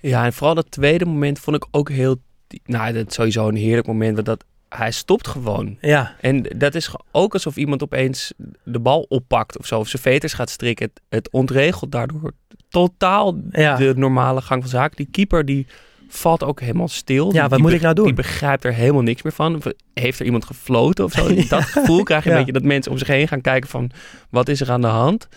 [0.00, 2.16] Ja, en vooral dat tweede moment vond ik ook heel...
[2.64, 5.76] Nou, dat is sowieso een heerlijk moment, dat, hij stopt gewoon.
[5.80, 6.14] Ja.
[6.20, 8.32] En dat is ook alsof iemand opeens
[8.64, 10.86] de bal oppakt of zo, of zijn veters gaat strikken.
[10.86, 12.32] Het, het ontregelt daardoor
[12.68, 13.76] totaal ja.
[13.76, 14.96] de normale gang van zaken.
[14.96, 15.66] Die keeper die
[16.08, 17.32] valt ook helemaal stil.
[17.32, 18.04] Ja, wat die moet ik nou doen?
[18.04, 19.62] Die begrijpt er helemaal niks meer van.
[19.94, 21.32] Heeft er iemand gefloten of zo?
[21.32, 21.44] ja.
[21.48, 22.44] Dat gevoel krijg je een ja.
[22.44, 23.90] beetje dat mensen om zich heen gaan kijken van
[24.30, 25.28] wat is er aan de hand?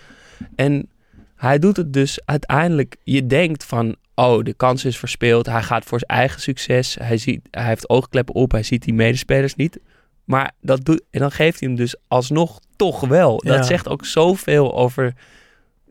[0.55, 0.89] En
[1.35, 2.95] hij doet het dus uiteindelijk.
[3.03, 5.45] Je denkt van, oh, de kans is verspeeld.
[5.45, 6.95] Hij gaat voor zijn eigen succes.
[6.99, 8.51] Hij, ziet, hij heeft oogkleppen op.
[8.51, 9.79] Hij ziet die medespelers niet.
[10.25, 13.41] Maar dat doet, en dan geeft hij hem dus alsnog toch wel.
[13.45, 13.55] Ja.
[13.55, 15.13] Dat zegt ook zoveel over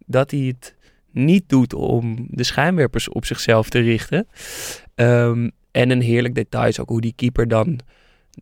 [0.06, 0.74] dat hij het
[1.10, 4.26] niet doet om de schijnwerpers op zichzelf te richten.
[4.94, 7.80] Ehm, en een heerlijk detail is ook hoe die keeper dan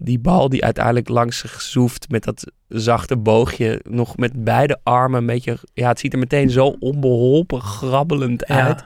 [0.03, 5.21] die bal die uiteindelijk langs zich zoeft met dat zachte boogje, nog met beide armen
[5.21, 8.67] een beetje, ja, het ziet er meteen zo onbeholpen, grabbelend Ja.
[8.67, 8.85] uit,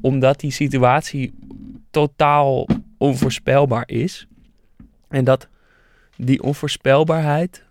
[0.00, 1.34] omdat die situatie
[1.90, 2.66] totaal
[2.98, 4.26] onvoorspelbaar is.
[5.08, 5.48] En dat
[6.16, 7.64] die onvoorspelbaarheid,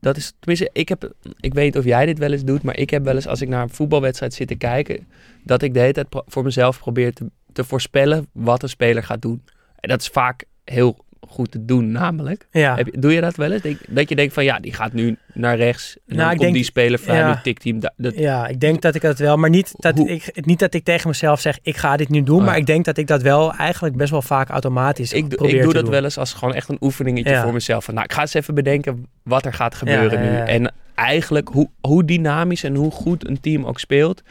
[0.00, 2.76] dat is, tenminste, ik heb, ik weet niet of jij dit wel eens doet, maar
[2.76, 5.06] ik heb wel eens als ik naar een voetbalwedstrijd zit te kijken,
[5.44, 9.22] dat ik de hele tijd voor mezelf probeer te, te voorspellen wat een speler gaat
[9.22, 9.42] doen.
[9.80, 12.46] En dat is vaak heel goed te doen, namelijk.
[12.50, 12.76] Ja.
[12.76, 13.62] Heb doe je dat wel eens?
[13.62, 15.96] Denk, dat je denkt van ja, die gaat nu naar rechts.
[15.96, 17.16] En Nou, dan komt denk- die speler vrij.
[17.18, 17.28] ja.
[17.34, 17.80] Nu tikt hij hem.
[17.80, 20.58] da- Dat, Ja, ik denk dat ik dat wel, maar niet dat, Hoe- ik, niet
[20.58, 22.96] dat ik tegen mezelf zeg, ik ga dit nu doen, Oh, maar ik denk dat
[22.96, 25.90] ik dat wel eigenlijk best wel vaak automatisch ik, probeer ik doe dat doen.
[25.92, 27.84] wel eens als gewoon echt een oefeningetje voor mezelf.
[27.84, 30.36] Van, nou, ik ga eens even bedenken wat er gaat gebeuren nu.
[30.38, 34.22] En eigenlijk hoe, hoe dynamisch en hoe goed een team ook speelt.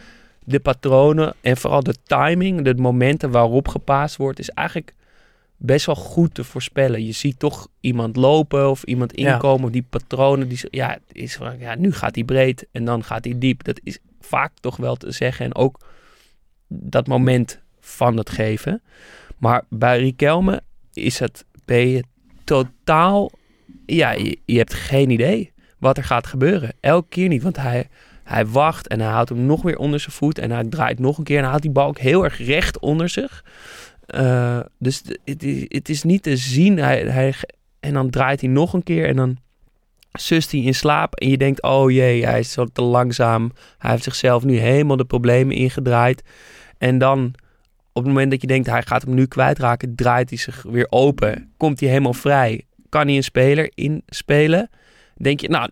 [0.44, 4.94] De patronen en vooral de timing, de momenten waarop gepaast wordt, is eigenlijk
[5.58, 7.06] best wel goed te voorspellen.
[7.06, 9.72] Je ziet toch iemand lopen of iemand inkomen.
[9.72, 13.38] Die patronen, die, ja, is, van, ja, nu gaat hij breed en dan gaat hij
[13.38, 13.64] diep.
[13.64, 15.46] Dat is vaak toch wel te zeggen.
[15.46, 15.80] En ook
[16.68, 18.82] dat moment van het geven.
[19.38, 20.62] Maar bij Riquelme
[20.94, 22.04] is het, ben je
[22.44, 23.32] totaal,
[23.86, 26.74] ja, je, je hebt geen idee wat er gaat gebeuren.
[26.80, 27.88] Elke keer niet, want hij,
[28.24, 31.18] hij wacht en hij houdt hem nog weer onder zijn voet en hij draait nog
[31.18, 33.44] een keer en hij houdt die bal ook heel erg recht onder zich.
[34.08, 36.78] Eh, dus het is, het is niet te zien.
[36.78, 37.34] Hij, hij,
[37.80, 39.38] en dan draait hij nog een keer en dan
[40.14, 41.16] sust hij in slaap.
[41.16, 43.52] En je denkt, oh jee, hij is zo te langzaam.
[43.78, 46.24] Hij heeft zichzelf nu helemaal de problemen ingedraaid.
[46.78, 47.34] En dan,
[47.94, 50.88] op het moment dat je denkt, hij gaat hem nu kwijtraken, draait hij zich weer
[50.90, 51.54] open.
[51.58, 52.66] Komt hij helemaal vrij.
[52.90, 54.70] Kan hij een speler inspelen?
[55.16, 55.70] Denk je, nou,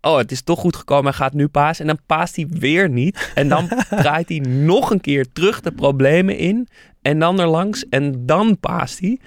[0.00, 1.88] oh, het is toch goed gekomen, hij gaat nu pasen.
[1.88, 3.32] En dan paast hij weer niet.
[3.34, 3.68] En dan
[4.02, 6.68] draait hij nog een keer terug de problemen in.
[7.08, 9.18] En dan er langs en dan paast hij.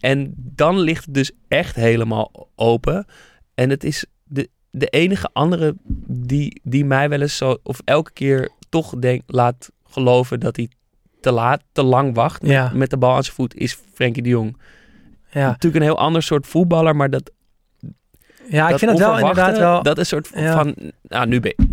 [0.00, 3.06] En dan ligt het dus echt helemaal open.
[3.54, 5.74] En het is de, de enige andere
[6.08, 10.68] die, die mij wel eens zo, of elke keer toch denk, laat geloven dat hij
[11.20, 12.70] te laat, te lang wacht met, Ja.
[12.74, 14.56] met de bal aan zijn voet, is Frenkie de Jong.
[15.30, 17.30] Ja, Natuurlijk een heel ander soort voetballer, maar dat,
[18.48, 19.82] ja ik vind het wel inderdaad wel...
[19.82, 20.52] Dat is een soort Ja.
[20.52, 21.66] van, nou nu ben je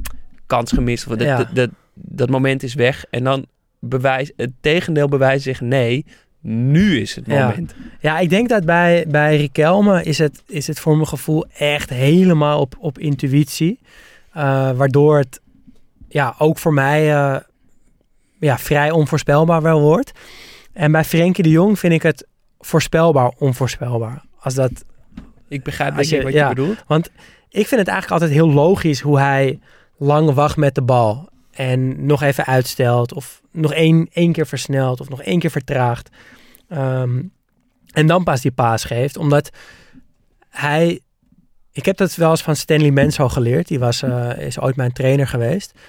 [0.45, 1.07] kans gemist.
[1.07, 1.37] Of dat, Ja.
[1.37, 3.05] dat, dat, dat moment is weg.
[3.09, 3.45] En dan
[3.79, 6.05] bewijs, het tegendeel bewijst zich, nee,
[6.41, 7.47] nu is het Ja.
[7.47, 7.73] moment.
[7.99, 11.89] Ja, ik denk dat bij, bij Riquelme is het, is het voor mijn gevoel echt
[11.89, 13.79] helemaal op, op intuïtie.
[14.33, 15.41] Eh, waardoor het
[16.09, 17.37] ja, ook voor mij eh,
[18.39, 20.11] ja, vrij onvoorspelbaar wel wordt.
[20.73, 22.27] En bij Frenkie de Jong vind ik het
[22.59, 24.23] voorspelbaar onvoorspelbaar.
[24.39, 24.71] Als dat,
[25.47, 26.49] Ik begrijp Als je- wat ja.
[26.49, 27.09] je bedoelt.
[27.49, 29.59] ik vind het eigenlijk altijd heel logisch hoe hij
[29.97, 31.29] lang wacht met de bal.
[31.59, 33.13] En nog even uitstelt.
[33.13, 34.99] Of nog één, één keer versnelt.
[34.99, 36.09] Of nog één keer vertraagt.
[36.69, 37.21] Ehm,
[37.91, 39.17] en dan pas die paas geeft.
[39.17, 39.49] Omdat
[40.49, 40.99] hij...
[41.71, 43.67] Ik heb dat wel eens van Stanley Menzo geleerd.
[43.67, 45.79] Die was, eh, is ooit mijn trainer geweest.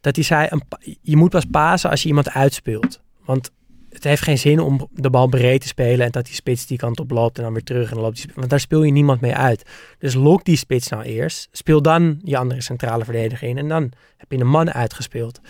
[0.00, 0.62] Dat hij zei, een,
[1.02, 3.00] je moet pas pasen als je iemand uitspeelt.
[3.24, 3.50] Want
[3.90, 6.06] het heeft geen zin om de bal breed te spelen...
[6.06, 7.88] en dat die spits die kant op loopt en dan weer terug.
[7.88, 9.62] En dan loopt die, want daar speel je niemand mee uit.
[9.98, 11.48] Dus lok die spits nou eerst.
[11.52, 13.58] Speel dan je andere centrale verdediger in.
[13.58, 15.40] En dan heb je een man uitgespeeld.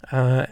[0.00, 0.42] Eh,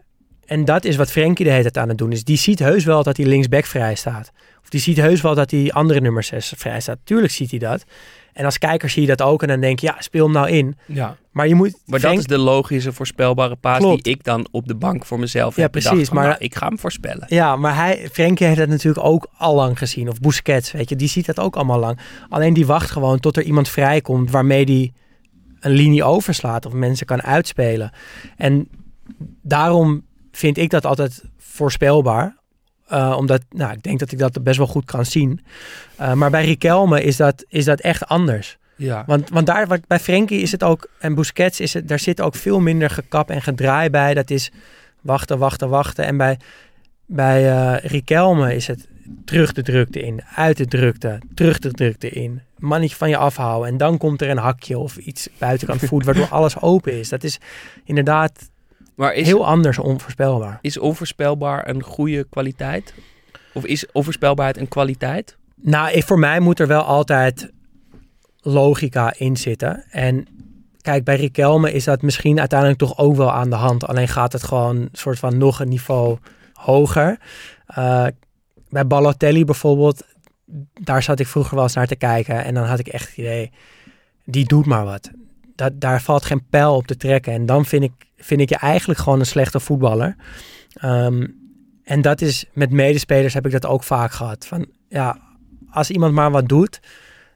[0.46, 2.24] en dat is wat Frenkie de hele tijd aan het doen is.
[2.24, 4.32] Die ziet heus wel dat hij linksback vrij staat.
[4.62, 6.98] Of die ziet heus wel dat die andere nummer 6 vrij staat.
[7.04, 7.84] Tuurlijk ziet hij dat.
[8.34, 9.42] En als kijker zie je dat ook.
[9.42, 10.76] En dan denk je, ja, speel hem nou in.
[10.86, 11.16] Ja.
[11.30, 11.78] Maar je moet...
[11.86, 14.04] Maar dat is de logische, voorspelbare paas Klopt.
[14.04, 15.88] die ik dan op de bank voor mezelf Ja, heb bedacht.
[15.90, 17.26] precies, Van, maar- nou, ik ga hem voorspellen.
[17.28, 20.08] Ja, maar hij, Frenkie heeft dat natuurlijk ook al lang gezien.
[20.08, 20.96] Of Busquets, weet je.
[20.96, 21.98] Die ziet dat ook allemaal lang.
[22.28, 24.92] Alleen die wacht gewoon tot er iemand vrijkomt waarmee die
[25.60, 26.66] een linie overslaat.
[26.66, 27.92] Of mensen kan uitspelen.
[28.36, 28.68] En
[29.42, 32.36] daarom vind ik dat altijd voorspelbaar.
[32.86, 35.40] Eh, omdat, nou, ik denk dat ik dat best wel goed kan zien.
[35.96, 38.58] Eh, maar bij Riquelme is dat, is dat echt anders.
[38.76, 39.04] Ja.
[39.06, 42.20] Want, want daar, wat, bij Frenkie is het ook, en Busquets, is het, daar zit
[42.20, 44.14] ook veel minder gekap en gedraai bij.
[44.14, 44.52] Dat is
[45.00, 46.04] wachten, wachten, wachten.
[46.04, 46.38] En bij,
[47.06, 48.88] bij eh Riquelme is het
[49.24, 52.42] terug de drukte in, uit de drukte, terug de drukte in.
[52.58, 56.28] Mannetje van je afhouden en dan komt er een hakje of iets buitenkant voet, waardoor
[56.38, 57.08] alles open is.
[57.08, 57.38] Dat is
[57.84, 58.50] inderdaad
[58.94, 60.58] Maar is, heel anders onvoorspelbaar.
[60.60, 62.94] is onvoorspelbaar een goede kwaliteit?
[63.52, 65.36] Of is onvoorspelbaarheid een kwaliteit?
[65.54, 67.50] Nou, voor mij moet er wel altijd
[68.40, 69.84] logica in zitten.
[69.90, 70.26] En
[70.80, 73.86] kijk, bij Riquelme is dat misschien uiteindelijk toch ook wel aan de hand.
[73.86, 76.18] Alleen gaat het gewoon een soort van nog een niveau
[76.52, 77.18] hoger.
[77.66, 78.06] Eh,
[78.68, 80.04] bij Balotelli bijvoorbeeld
[80.80, 82.44] daar zat ik vroeger wel eens naar te kijken.
[82.44, 83.50] En dan had ik echt het idee,
[84.24, 85.10] die doet maar wat.
[85.54, 87.32] Dat, daar valt geen pijl op te trekken.
[87.32, 87.92] En dan vind ik,
[88.24, 90.16] vind ik je eigenlijk gewoon een slechte voetballer.
[90.72, 91.26] Ehm,
[91.84, 94.46] en dat is, met medespelers heb ik dat ook vaak gehad.
[94.46, 95.18] Van, ja,
[95.70, 96.80] als iemand maar wat doet,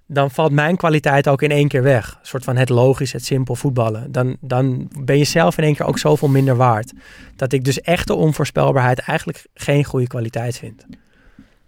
[0.07, 2.17] dan valt mijn kwaliteit ook in één keer weg.
[2.21, 4.13] Een soort van het logisch, het simpel voetballen.
[4.13, 6.93] Dan, dan ben je zelf in één keer ook zoveel minder waard.
[7.37, 10.87] Dat ik dus echte onvoorspelbaarheid eigenlijk geen goede kwaliteit vind.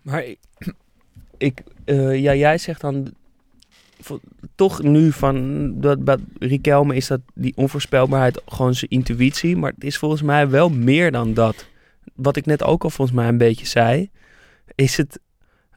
[0.03, 0.39] Maar ik,
[1.39, 3.15] ik eh, ja, jij zegt dan
[4.55, 9.85] toch nu van dat bij Riquelme is dat die onvoorspelbaarheid gewoon zijn intuïtie, maar het
[9.85, 11.69] is volgens mij wel meer dan dat.
[12.15, 14.11] Wat ik net ook al volgens mij een beetje zei,
[14.75, 15.21] is het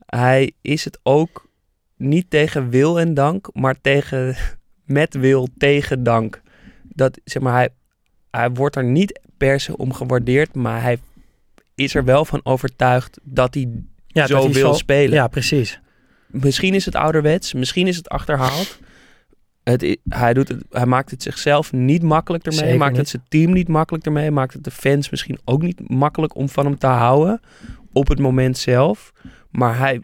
[0.05, 1.49] hij is het ook
[1.97, 4.35] niet tegen wil en dank, maar tegen
[4.85, 6.41] met wil tegen dank.
[6.83, 7.69] Dat zeg maar hij
[8.31, 10.97] hij wordt er niet per se om gewaardeerd, maar hij
[11.75, 13.69] is er wel van overtuigd dat hij
[14.07, 15.13] Ja, zo dat hij wil spelen.
[15.13, 15.81] Ja, precies.
[16.33, 18.79] Misschien is het ouderwets, misschien is het achterhaald.
[19.63, 22.77] Het, hij, doet het, hij maakt het zichzelf niet makkelijk ermee.
[22.77, 22.99] Maakt niet.
[22.99, 24.31] het zijn team niet makkelijk ermee.
[24.31, 27.41] Maakt het de fans misschien ook niet makkelijk om van hem te houden.
[27.93, 29.11] Op het moment zelf.
[29.51, 30.01] Maar hij,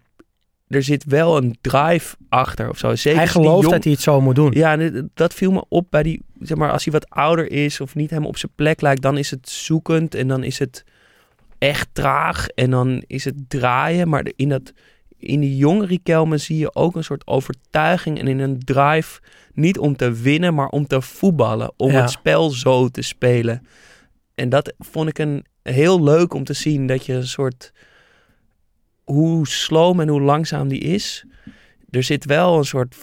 [0.67, 2.95] er zit wel een drive achter of zo.
[2.95, 4.51] Zeker hij gelooft jong- dat hij het zo moet doen.
[4.51, 4.77] ja,
[5.13, 8.09] dat viel me op bij die, zeg maar, als hij wat ouder is of niet
[8.09, 10.83] helemaal op zijn plek lijkt, dan is het zoekend en dan is het
[11.57, 14.09] echt traag en dan is het draaien.
[14.09, 14.73] Maar in, dat,
[15.19, 19.19] in die jonge Riquelme zie je ook een soort overtuiging en in een drive,
[19.53, 22.01] niet om te winnen, maar om te voetballen, om Ja.
[22.01, 23.65] het spel zo te spelen.
[24.35, 27.71] En dat vond ik een heel leuk om te zien, dat je een soort,
[29.03, 31.25] hoe sloom en hoe langzaam die is,
[31.89, 32.95] er zit wel een soort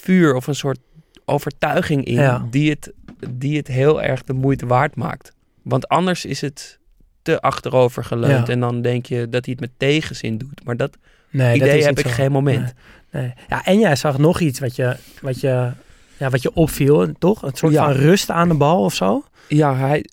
[0.00, 0.78] vuur of een soort
[1.24, 2.46] overtuiging in Ja.
[2.50, 2.92] die, het,
[3.30, 5.32] die het heel erg de moeite waard maakt.
[5.62, 6.78] Want anders is het
[7.22, 8.52] te achterover geleund Ja.
[8.52, 10.64] en dan denk je dat hij het met tegenzin doet.
[10.64, 10.96] Maar dat
[11.32, 12.12] Nee, dat idee is heb ik zo.
[12.12, 12.74] geen moment.
[13.10, 13.32] Nee, nee.
[13.48, 15.72] Ja, en jij zag nog iets wat je, wat je,
[16.16, 17.42] ja, wat je opviel, toch?
[17.42, 17.84] Een soort Ja.
[17.84, 19.24] van rust aan de bal of zo?
[19.48, 20.04] Ja, hij,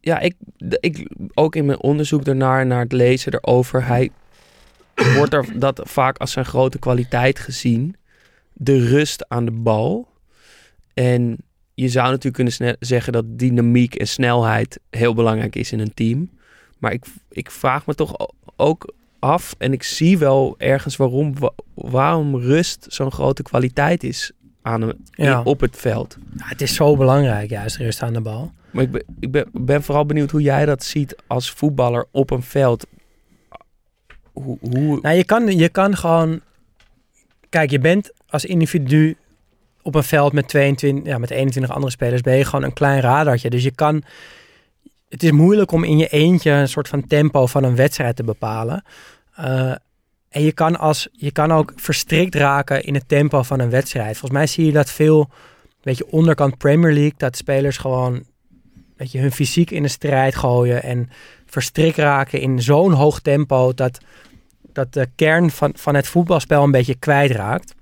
[0.00, 0.34] ja ik,
[0.80, 4.10] ik, ook in mijn onderzoek daarnaar, naar het lezen erover, hij
[5.16, 7.96] wordt er dat vaak als zijn grote kwaliteit gezien.
[8.52, 10.08] De rust aan de bal.
[10.94, 11.36] En
[11.74, 16.30] je zou natuurlijk kunnen zeggen dat dynamiek en snelheid heel belangrijk is in een team.
[16.78, 21.52] Maar ik, ik vraag me toch ook af, en ik zie wel ergens waarom, wa-
[21.74, 24.32] waarom rust zo'n grote kwaliteit is
[24.62, 25.42] aan Ja.
[25.42, 26.16] op het veld.
[26.36, 28.52] Ja, het is zo belangrijk, juist rust aan de bal.
[28.70, 32.30] Maar ik ben, ik ben, ben vooral benieuwd hoe jij dat ziet als voetballer op
[32.30, 32.86] een veld.
[34.32, 36.40] Hoe, hoe, Nou, je kan, je kan gewoon...
[37.48, 39.16] Kijk, je bent als individu
[39.82, 42.20] op een veld met, 22, ja, met 21 andere spelers...
[42.20, 43.50] ben je gewoon een klein radartje.
[43.50, 44.02] Dus je kan...
[45.08, 48.24] Het is moeilijk om in je eentje een soort van tempo van een wedstrijd te
[48.24, 48.84] bepalen.
[49.36, 49.74] Eh,
[50.28, 54.18] en je kan, als, je kan ook verstrikt raken in het tempo van een wedstrijd.
[54.18, 55.30] Volgens mij zie je dat veel,
[55.82, 57.14] weet je, onderkant Premier League...
[57.16, 58.24] dat spelers gewoon
[58.96, 60.82] weet je, hun fysiek in de strijd gooien...
[60.82, 61.10] en
[61.46, 63.74] verstrikt raken in zo'n hoog tempo...
[63.74, 64.00] dat
[64.74, 67.74] dat de kern van, van het voetbalspel een beetje kwijtraakt.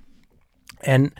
[0.78, 1.12] En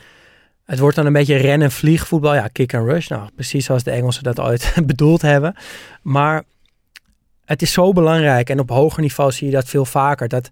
[0.64, 2.34] het wordt dan een beetje ren- en vliegvoetbal.
[2.34, 3.08] Ja, kick and rush.
[3.08, 5.54] Nou, precies zoals de Engelsen dat ooit bedoeld hebben.
[6.02, 6.42] Maar
[7.44, 8.50] het is zo belangrijk.
[8.50, 10.28] En op hoger niveau zie je dat veel vaker.
[10.28, 10.48] Dat,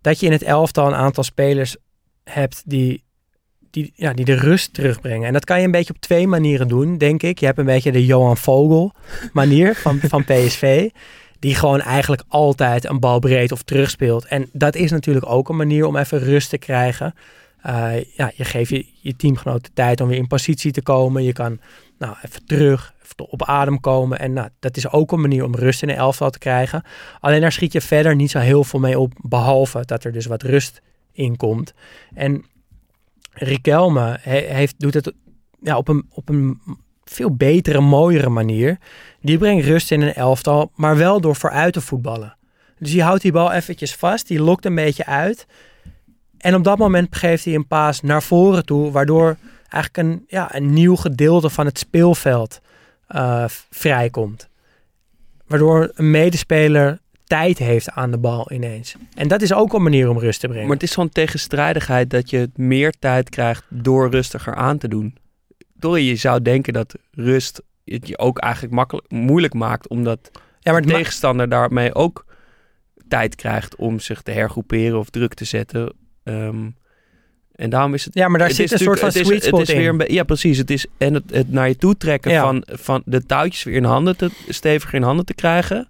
[0.00, 1.76] dat je in het elftal een aantal spelers
[2.24, 3.02] hebt die,
[3.70, 5.26] die, ja, die de rust terugbrengen.
[5.26, 7.38] En dat kan je een beetje op twee manieren doen, denk ik.
[7.38, 8.92] Je hebt een beetje de Johan Vogel
[9.32, 10.88] manier van, van PSV
[11.38, 14.24] die gewoon eigenlijk altijd een bal breed of terugspeelt.
[14.24, 17.14] En dat is natuurlijk ook een manier om even rust te krijgen.
[17.62, 21.22] Eh, ja, je geeft je, je teamgenoot de tijd om weer in positie te komen.
[21.22, 21.60] Je kan
[21.98, 24.18] nou, even terug, even op adem komen.
[24.18, 26.82] En nou, dat is ook een manier om rust in de elftal te krijgen.
[27.20, 29.12] Alleen daar schiet je verder niet zo heel veel mee op.
[29.20, 31.74] Behalve dat er dus wat rust in komt.
[32.14, 32.44] En
[33.32, 35.12] Riquelme he- heeft, doet het
[35.60, 36.60] ja, op, een, op een
[37.04, 38.78] veel betere, mooiere manier.
[39.20, 42.36] Die brengt rust in een elftal, maar wel door vooruit te voetballen.
[42.78, 45.46] Dus die houdt die bal eventjes vast, die lokt een beetje uit.
[46.38, 49.36] En op dat moment geeft hij een paas naar voren toe, waardoor
[49.74, 52.60] eigenlijk een, ja, een nieuw gedeelte van het speelveld
[53.06, 54.48] eh, vrijkomt.
[55.46, 58.94] Waardoor een medespeler tijd heeft aan de bal ineens.
[59.14, 60.66] En dat is ook een manier om rust te brengen.
[60.66, 65.16] maar het is zo'n tegenstrijdigheid dat je meer tijd krijgt door rustiger aan te doen.
[65.74, 70.30] Door je zou denken dat rust het je ook eigenlijk makkelijk, moeilijk maakt, omdat
[70.60, 72.24] ja, maar de tegenstander daarmee ook
[73.08, 75.92] tijd krijgt om zich te hergroeperen of druk te zetten.
[76.22, 76.68] Ehm,
[77.54, 79.74] en daarom is het ja, maar daar zit een soort van sweet spot het is
[79.74, 80.58] weer een Ja, precies.
[80.58, 82.42] Het is en het, het naar je toe trekken Ja.
[82.42, 85.88] van, van de touwtjes weer in handen te steviger in handen te krijgen.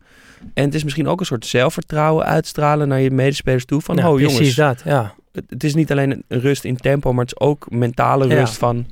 [0.54, 3.80] En het is misschien ook een soort zelfvertrouwen uitstralen naar je medespelers toe.
[3.80, 5.14] Van, Ja, oh precies jongens, dat, ja.
[5.32, 8.34] het, het is niet alleen een rust in tempo, maar het is ook mentale Ja.
[8.34, 8.86] rust van...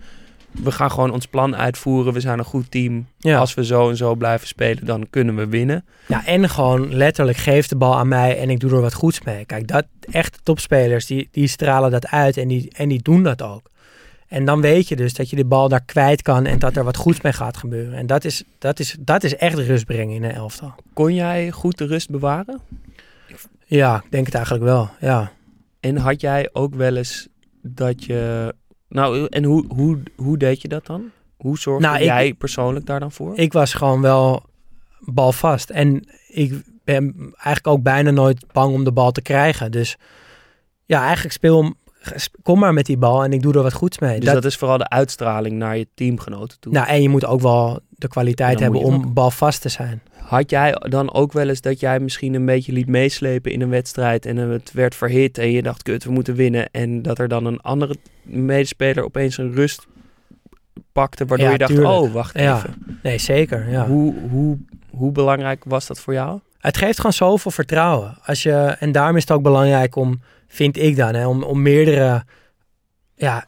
[0.52, 2.12] We gaan gewoon ons plan uitvoeren.
[2.12, 3.06] We zijn een goed team.
[3.18, 3.38] Ja.
[3.38, 5.84] Als we zo en zo blijven spelen, dan kunnen we winnen.
[6.06, 9.22] Ja, en gewoon letterlijk geef de bal aan mij en ik doe er wat goeds
[9.22, 9.44] mee.
[9.44, 13.42] Kijk, dat echte topspelers, die, die stralen dat uit en die, en die doen dat
[13.42, 13.70] ook.
[14.32, 16.84] En dan weet je dus dat je de bal daar kwijt kan en dat er
[16.84, 17.98] wat goeds mee gaat gebeuren.
[17.98, 20.74] En dat is, dat is, dat is echt rust brengen in een elftal.
[20.92, 22.60] Kon jij goed de rust bewaren?
[23.64, 25.32] Ja, ik denk het eigenlijk wel, ja.
[25.80, 27.28] En had jij ook wel eens
[27.62, 28.54] dat je...
[28.92, 31.10] Nou, en hoe, hoe, hoe deed je dat dan?
[31.36, 33.36] Hoe zorgde Nou, ik- jij persoonlijk daar dan voor?
[33.38, 34.42] Ik was gewoon wel
[35.00, 35.70] balvast.
[35.70, 39.70] En ik ben eigenlijk ook bijna nooit bang om de bal te krijgen.
[39.70, 39.96] Dus
[40.84, 41.74] ja, eigenlijk speel
[42.42, 44.20] kom maar met die bal en ik doe er wat goeds mee.
[44.20, 46.72] dus dat, is vooral de uitstraling naar je teamgenoten toe.
[46.72, 50.02] Nou, en je moet ook wel de kwaliteit hebben om balvast te zijn.
[50.32, 53.68] Had jij dan ook wel eens dat jij misschien een beetje liet meeslepen in een
[53.68, 56.70] wedstrijd en het werd verhit en je dacht, kut, we moeten winnen.
[56.70, 59.86] En dat er dan een andere medespeler opeens een rust
[60.92, 61.94] pakte, waardoor Ja, je dacht, tuurlijk.
[61.94, 62.56] oh, wacht Ja.
[62.56, 62.98] even.
[63.02, 63.70] Nee, zeker.
[63.70, 63.86] Ja.
[63.86, 64.58] Hoe, hoe,
[64.90, 66.40] hoe belangrijk was dat voor jou?
[66.58, 68.18] Het geeft gewoon zoveel vertrouwen.
[68.24, 71.62] Als je, en daarom is het ook belangrijk om, vind ik dan, hè, om, om
[71.62, 72.24] meerdere
[73.14, 73.44] ja,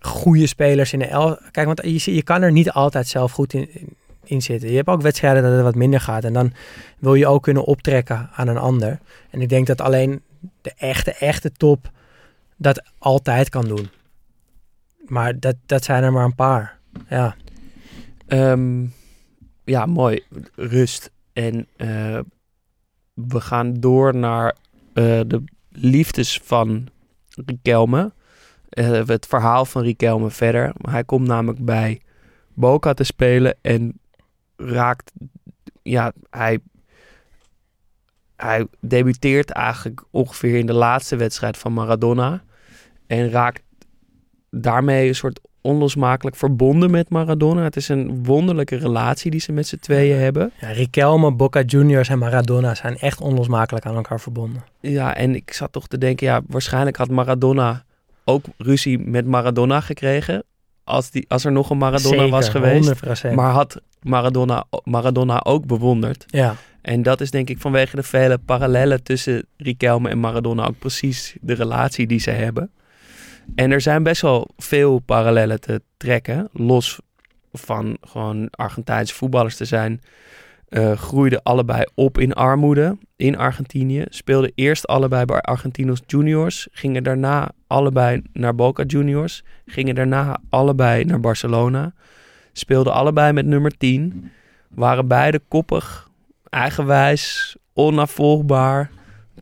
[0.00, 1.38] goede spelers in de el.
[1.50, 3.96] Kijk, want je, je kan er niet altijd zelf goed in, in,
[4.28, 4.70] in zitten.
[4.70, 6.24] Je hebt ook wedstrijden dat het wat minder gaat.
[6.24, 6.52] En dan
[6.98, 8.98] wil je ook kunnen optrekken aan een ander.
[9.30, 10.22] En ik denk dat alleen
[10.60, 11.90] de echte, echte top
[12.56, 13.88] dat altijd kan doen.
[15.06, 16.78] Maar dat, dat zijn er maar een paar.
[17.08, 17.36] Ja.
[18.26, 18.86] Ehm,
[19.64, 20.22] ja, mooi.
[20.54, 21.10] Rust.
[21.32, 22.18] En eh,
[23.14, 24.56] we gaan door naar
[24.94, 26.88] eh, de liefdes van
[27.46, 28.12] Riquelme.
[28.68, 30.72] Eh, het verhaal van Riquelme verder.
[30.80, 32.00] Hij komt namelijk bij
[32.54, 34.00] Boca te spelen en
[34.58, 35.12] raakt...
[35.82, 36.58] Ja, hij,
[38.36, 42.42] hij debuteert eigenlijk ongeveer in de laatste wedstrijd van Maradona.
[43.06, 43.62] En raakt
[44.50, 47.62] daarmee een soort onlosmakelijk verbonden met Maradona.
[47.62, 50.52] Het is een wonderlijke relatie die ze met z'n tweeën hebben.
[50.60, 54.64] ja Riquelme, Boca Juniors en Maradona zijn echt onlosmakelijk aan elkaar verbonden.
[54.80, 57.84] Ja, en ik zat toch te denken, ja, waarschijnlijk had Maradona
[58.24, 60.44] ook ruzie met Maradona gekregen.
[60.88, 62.94] Als, die, als er nog een Maradona Zeker, was geweest.
[63.30, 63.34] 100%.
[63.34, 66.24] Maar had Maradona, Maradona ook bewonderd.
[66.26, 66.54] ja.
[66.82, 71.36] En dat is denk ik vanwege de vele parallellen tussen Riquelme en Maradona ook precies
[71.40, 72.70] de relatie die ze hebben.
[73.54, 76.48] En er zijn best wel veel parallellen te trekken.
[76.52, 76.98] Los
[77.52, 80.00] van gewoon Argentijnse voetballers te zijn.
[80.68, 84.04] Eh, groeiden allebei op in armoede in Argentinië.
[84.08, 86.68] Speelden eerst allebei bij Argentinos Juniors.
[86.72, 89.42] Gingen daarna allebei naar Boca Juniors.
[89.66, 91.92] Gingen daarna allebei naar Barcelona.
[92.52, 94.30] Speelden allebei met nummer 10.
[94.68, 96.10] Waren beide koppig,
[96.48, 98.90] eigenwijs, onafvolgbaar,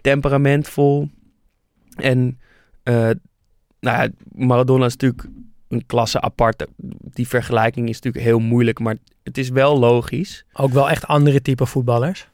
[0.01, 1.09] temperamentvol.
[1.97, 2.39] En
[2.83, 3.11] eh,
[3.81, 5.29] nou ja, Maradona is natuurlijk
[5.69, 6.67] een klasse apart.
[7.01, 10.45] Die vergelijking is natuurlijk heel moeilijk, maar het is wel logisch.
[10.53, 12.29] Ook wel echt andere type voetballers.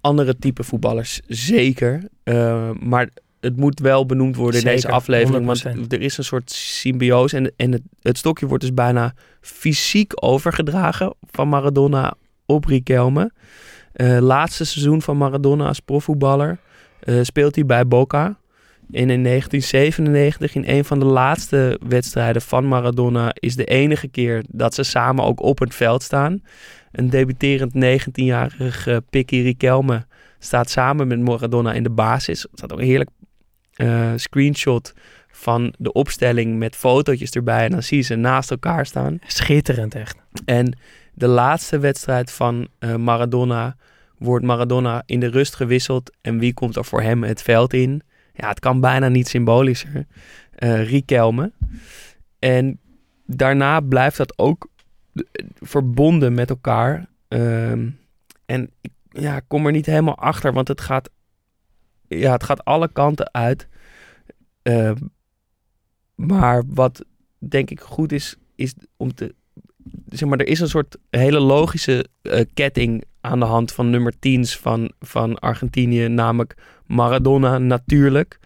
[0.00, 2.08] Andere type voetballers, zeker.
[2.22, 3.08] Eh, maar
[3.40, 5.44] het moet wel benoemd worden in deze aflevering.
[5.44, 5.62] 100%.
[5.62, 7.36] Want er is een soort symbiose.
[7.36, 12.14] En, en het, het stokje wordt dus bijna fysiek overgedragen van Maradona
[12.46, 13.32] op Riquelme.
[13.92, 16.58] Eh, laatste seizoen van Maradona als profvoetballer
[17.00, 18.38] eh, speelt hij bij Boca.
[18.92, 24.44] En in 1997, in een van de laatste wedstrijden van Maradona, is de enige keer
[24.48, 26.42] dat ze samen ook op het veld staan.
[26.92, 30.06] Een debuterend 19-jarige Picky Riquelme
[30.38, 32.42] staat samen met Maradona in de basis.
[32.42, 33.10] Er staat ook een heerlijk
[33.74, 34.94] eh, screenshot
[35.28, 37.64] van de opstelling met fotootjes erbij.
[37.64, 39.18] En dan zie je ze naast elkaar staan.
[39.26, 40.16] Schitterend echt.
[40.44, 40.78] En
[41.14, 43.76] de laatste wedstrijd van eh, Maradona
[44.18, 46.10] wordt Maradona in de rust gewisseld.
[46.20, 48.02] En wie komt er voor hem het veld in?
[48.36, 50.06] Ja, het kan bijna niet symbolischer.
[50.50, 51.52] Eh Riquelme.
[52.38, 52.80] En
[53.26, 54.68] daarna blijft dat ook
[55.14, 55.22] eh,
[55.60, 57.06] verbonden met elkaar.
[57.28, 57.88] Ehm,
[58.46, 61.10] en ik ja, kom er niet helemaal achter, want het gaat,
[62.08, 63.68] ja, het gaat alle kanten uit.
[64.62, 64.96] Ehm,
[66.14, 67.04] maar wat
[67.38, 69.34] denk ik goed is, is om te
[70.08, 74.14] zeg maar, er is een soort hele logische eh, ketting aan de hand van nummer
[74.14, 76.54] 10's van, van Argentinië, namelijk
[76.86, 78.38] Maradona natuurlijk.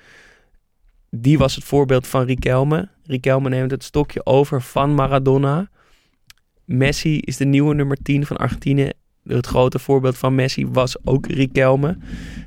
[1.10, 2.88] Die was het voorbeeld van Riquelme.
[3.04, 5.68] Riquelme neemt het stokje over van Maradona.
[6.64, 8.90] Messi is de nieuwe nummer 10 van Argentinië.
[9.24, 11.98] Het grote voorbeeld van Messi was ook Riquelme.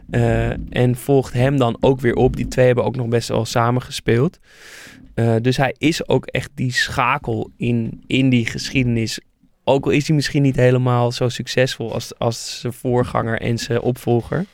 [0.10, 2.36] Eh, en volgt hem dan ook weer op.
[2.36, 4.40] Die twee hebben ook nog best wel samen gespeeld.
[5.14, 9.20] Eh, dus hij is ook echt die schakel in, in die geschiedenis
[9.64, 13.82] Ook al is hij misschien niet helemaal zo succesvol als, als zijn voorganger en zijn
[13.82, 14.46] opvolger.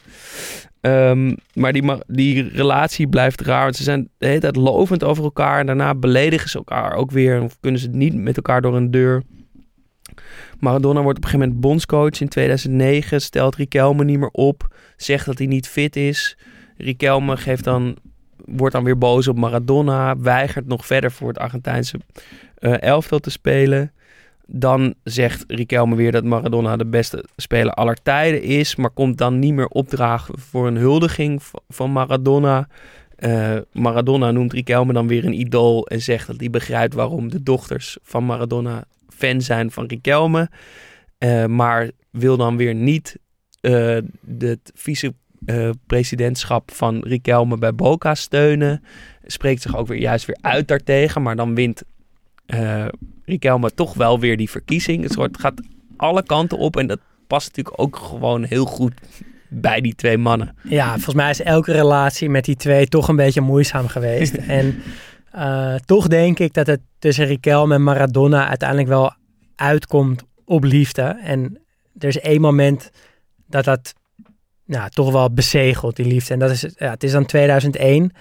[0.82, 3.64] Ehm, maar die, die relatie blijft raar.
[3.64, 5.60] Want ze zijn de hele tijd lovend over elkaar.
[5.60, 7.42] En daarna beledigen ze elkaar ook weer.
[7.42, 9.24] Of kunnen ze niet met elkaar door een deur.
[10.60, 13.22] Maradona wordt op een gegeven moment bondscoach in 2009.
[13.22, 14.76] Stelt Riquelme niet meer op.
[14.98, 16.38] Zegt dat hij niet fit is.
[16.78, 17.98] Riquelme geeft dan,
[18.58, 20.18] wordt dan weer boos op Maradona.
[20.18, 22.00] Weigert nog verder voor het Argentijnse
[22.56, 23.92] eh, elftal te spelen.
[24.46, 28.76] Dan zegt Riquelme weer dat Maradona de beste speler aller tijden is.
[28.76, 32.68] Maar komt dan niet meer opdragen voor een huldiging van Maradona.
[33.16, 35.88] Eh, Maradona noemt Riquelme dan weer een idool.
[35.88, 40.50] En zegt dat hij begrijpt waarom de dochters van Maradona fan zijn van Riquelme.
[41.18, 43.18] Eh, maar wil dan weer niet
[43.62, 43.98] eh
[44.38, 44.72] het
[45.46, 48.84] vice-presidentschap van Riquelme bij Boca steunen.
[49.26, 51.22] Spreekt zich ook weer juist weer uit daartegen.
[51.22, 51.84] Maar dan wint
[52.46, 52.86] eh
[53.26, 55.04] Riquelme toch wel weer die verkiezing.
[55.04, 55.62] Het soort gaat
[55.98, 56.78] alle kanten op.
[56.78, 58.94] En dat past natuurlijk ook gewoon heel goed
[59.50, 60.56] bij die twee mannen.
[60.64, 64.36] Ja, volgens mij is elke relatie met die twee toch een beetje moeizaam geweest.
[64.58, 64.82] en
[65.32, 69.14] eh, toch denk ik dat het tussen Riquelme en Maradona uiteindelijk wel
[69.56, 71.02] uitkomt op liefde.
[71.02, 71.62] En
[71.98, 72.92] er is één moment
[73.48, 73.94] dat dat
[74.70, 76.34] nou, toch wel bezegelt, die liefde.
[76.34, 78.12] En dat is, ja, het is dan 2001.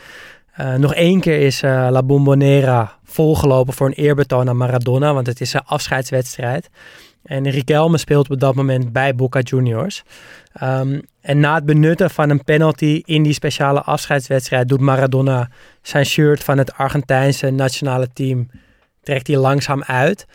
[0.53, 5.27] Eh, nog één keer is eh, La Bombonera volgelopen voor een eerbetoon aan Maradona, want
[5.27, 6.71] het is een afscheidswedstrijd.
[7.23, 10.03] En Riquelme speelt op dat moment bij Boca Juniors.
[10.53, 15.51] Ehm, en na het benutten van een penalty in die speciale afscheidswedstrijd doet Maradona
[15.83, 18.51] zijn shirt van het Argentijnse nationale team
[19.03, 20.27] trekt hij langzaam uit.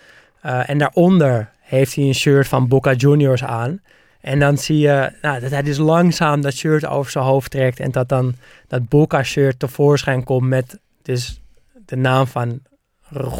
[0.41, 3.82] Eh, en daaronder heeft hij een shirt van Boca Juniors aan.
[4.24, 7.80] En dan zie je nou, dat hij dus langzaam dat shirt over zijn hoofd trekt.
[7.80, 8.36] En dat dan
[8.67, 11.41] dat Boca shirt tevoorschijn komt met dus
[11.86, 12.59] de naam van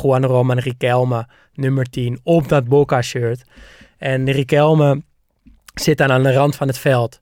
[0.02, 3.44] Juan Roman Riquelme, nummer 10, op dat Boca shirt.
[3.98, 5.02] En Riquelme
[5.74, 7.22] zit dan aan de rand van het veld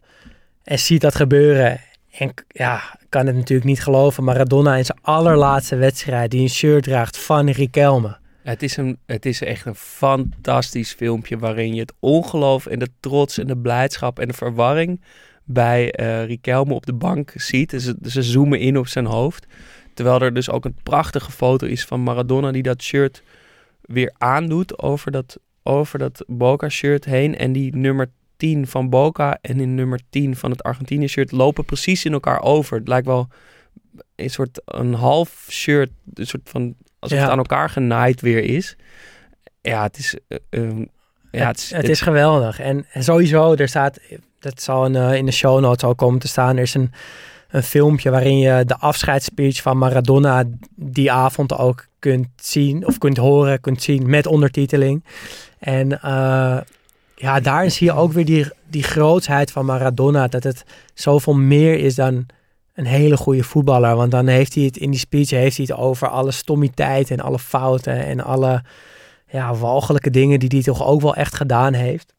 [0.64, 1.80] en ziet dat gebeuren.
[2.12, 4.24] En ja, kan het natuurlijk niet geloven.
[4.24, 8.18] Maradona in zijn allerlaatste wedstrijd die een shirt draagt van Riquelme.
[8.43, 12.89] Het is, een, het is echt een fantastisch filmpje waarin je het ongeloof en de
[12.99, 15.01] trots en de blijdschap en de verwarring
[15.43, 17.69] bij eh Riquelme op de bank ziet.
[17.69, 19.45] Dus ze, zoomen in op zijn hoofd.
[19.93, 23.23] Terwijl er dus ook een prachtige foto is van Maradona die dat shirt
[23.81, 27.37] weer aandoet over dat, over dat Boca-shirt heen.
[27.37, 32.05] En die nummer 10 van Boca en die nummer 10 van het Argentinië-shirt lopen precies
[32.05, 32.77] in elkaar over.
[32.77, 33.27] Het lijkt wel
[34.15, 37.24] een soort een half shirt, een soort van alsof Ja.
[37.24, 38.76] het aan elkaar genaaid weer is.
[39.62, 40.16] Ja, het is.
[40.28, 40.86] eh, ehm,
[41.32, 42.60] ja, het, het is geweldig.
[42.60, 43.99] En, en sowieso, er staat,
[44.39, 46.91] dat zal in, eh, in de show notes al komen te staan, er is een,
[47.49, 50.43] een filmpje waarin je de afscheidsspeech van Maradona
[50.76, 55.04] die avond ook kunt zien, of kunt horen, kunt zien met ondertiteling.
[55.60, 56.58] En eh,
[57.16, 61.78] ja, daarin zie je ook weer die, die grootsheid van Maradona, dat het zoveel meer
[61.80, 62.26] is dan
[62.74, 63.95] een hele goede voetballer.
[63.95, 67.19] Want dan heeft hij het in die speech heeft hij het over alle stommiteit en
[67.19, 68.63] alle fouten en alle
[69.28, 72.13] ja, walgelijke dingen die hij toch ook wel echt gedaan heeft.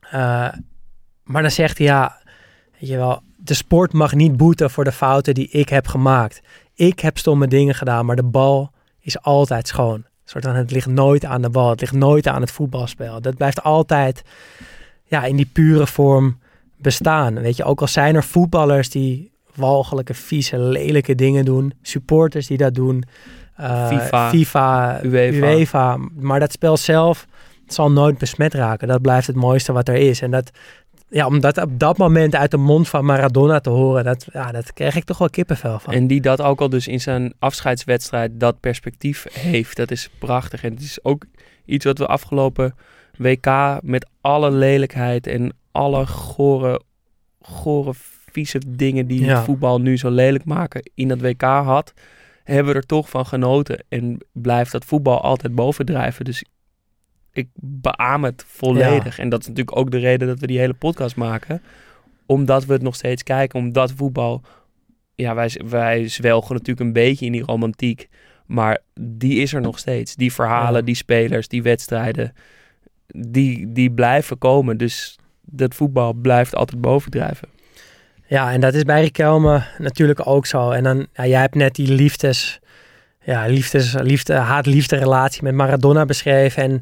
[0.00, 0.48] Eh,
[1.24, 2.20] maar dan zegt hij ja,
[2.78, 6.40] weet je wel, de sport mag niet boeten voor de fouten die ik heb gemaakt.
[6.74, 10.04] Ik heb stomme dingen gedaan, maar de bal is altijd schoon.
[10.24, 13.20] Soort van, het ligt nooit aan de bal, het ligt nooit aan het voetbalspel.
[13.20, 14.22] Dat blijft altijd
[15.04, 16.38] ja, in die pure vorm
[16.76, 17.40] bestaan.
[17.40, 22.56] Weet je, ook al zijn er voetballers die walgelijke, vieze, lelijke dingen doen, supporters die
[22.56, 23.04] dat doen,
[23.56, 25.52] eh, FIFA, FIFA UEFA.
[25.52, 25.96] UEFA.
[26.18, 27.26] Maar dat spel zelf
[27.66, 28.88] zal nooit besmet raken.
[28.88, 30.20] Dat blijft het mooiste wat er is.
[30.20, 30.50] En dat,
[31.08, 34.52] ja, om dat op dat moment uit de mond van Maradona te horen, dat, ja,
[34.52, 35.94] dat kreeg ik toch wel kippenvel van.
[35.94, 39.76] En die dat ook al dus in zijn afscheidswedstrijd dat perspectief heeft.
[39.76, 40.62] Dat is prachtig.
[40.64, 41.24] En het is ook
[41.64, 42.74] iets wat we afgelopen
[43.16, 46.80] WK met alle lelijkheid en alle gore,
[47.40, 47.92] gore
[48.32, 49.34] vieze dingen die Ja.
[49.36, 51.92] het voetbal nu zo lelijk maken in dat WK had.
[52.44, 53.84] Hebben we er toch van genoten.
[53.88, 56.24] En blijft dat voetbal altijd bovendrijven.
[56.24, 56.44] Dus
[57.32, 59.18] ik beaam het volledig.
[59.18, 61.62] En dat is natuurlijk ook de reden dat we die hele podcast maken.
[62.26, 63.58] Omdat we het nog steeds kijken.
[63.58, 64.42] Omdat voetbal
[65.14, 68.08] ja, wij, wij zwelgen natuurlijk een beetje in die romantiek.
[68.46, 70.14] Maar die is er nog steeds.
[70.16, 70.86] Die verhalen, Ja.
[70.86, 72.32] die spelers, die wedstrijden,
[73.06, 74.76] die, die blijven komen.
[74.76, 77.48] Dus dat voetbal blijft altijd bovendrijven.
[78.30, 80.70] Ja, en dat is bij Riquelme natuurlijk ook zo.
[80.70, 82.60] En dan, ja, jij hebt net die liefdes,
[83.22, 86.62] ja, liefdes, liefde, haat-liefde relatie met Maradona beschreven.
[86.62, 86.80] En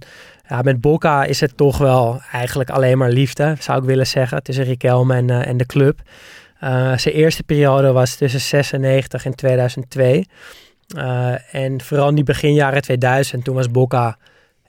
[0.49, 4.42] ja, met Boca is het toch wel eigenlijk alleen maar liefde, zou ik willen zeggen,
[4.42, 6.01] tussen Riquelme en, eh, en de club.
[6.61, 10.26] Eh, zijn eerste periode was tussen 96 en 2002.
[10.96, 14.16] Eh, en vooral in die begin jaren 2000, toen was Boca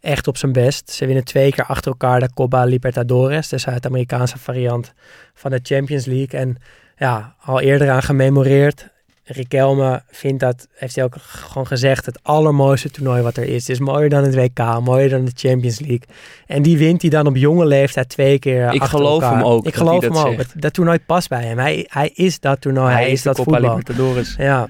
[0.02, 0.90] echt op zijn best.
[0.90, 4.94] Ze winnen twee keer achter elkaar de Copa Libertadores, de Zuid-Amerikaanse variant
[5.34, 6.40] van de Champions League.
[6.40, 6.58] En
[6.98, 8.88] ja, al eerder aan gememoreerd.
[9.32, 13.62] Riquelme vindt dat, heeft hij ook gewoon gezegd, het allermooiste toernooi wat er is.
[13.62, 16.02] Het is mooier dan het WK, mooier dan de Champions League.
[16.46, 19.38] En die wint hij dan op jonge leeftijd twee keer Ik achter geloof elkaar.
[19.38, 20.38] hem ook Ik geloof hem dat ook.
[20.38, 21.58] Het- Dat toernooi past bij hem.
[21.58, 23.70] Hij, hij is dat toernooi, hij, is de dat Copa voetbal.
[23.78, 24.36] Libertadores.
[24.38, 24.68] Ja.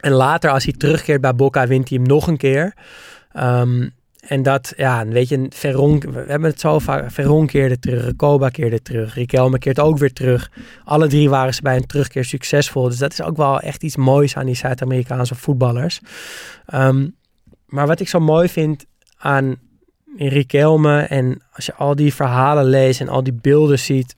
[0.00, 2.74] En later, als hij terugkeert bij Boca, wint hij hem nog een keer.
[3.32, 3.88] Ehm,
[4.20, 7.10] en dat, ja, weet je, Veron, we hebben het zo vaak.
[7.10, 10.50] Veron keerde terug, Recoba keerde terug, Riquelme keert ook weer terug.
[10.84, 12.88] Alle drie waren ze bij een terugkeer succesvol.
[12.88, 16.00] Dus dat is ook wel echt iets moois aan die Zuid-Amerikaanse voetballers.
[16.66, 17.08] Ehm,
[17.66, 18.84] maar wat ik zo mooi vind
[19.16, 19.56] aan
[20.16, 24.14] Riquelme en als je al die verhalen leest en al die beelden ziet,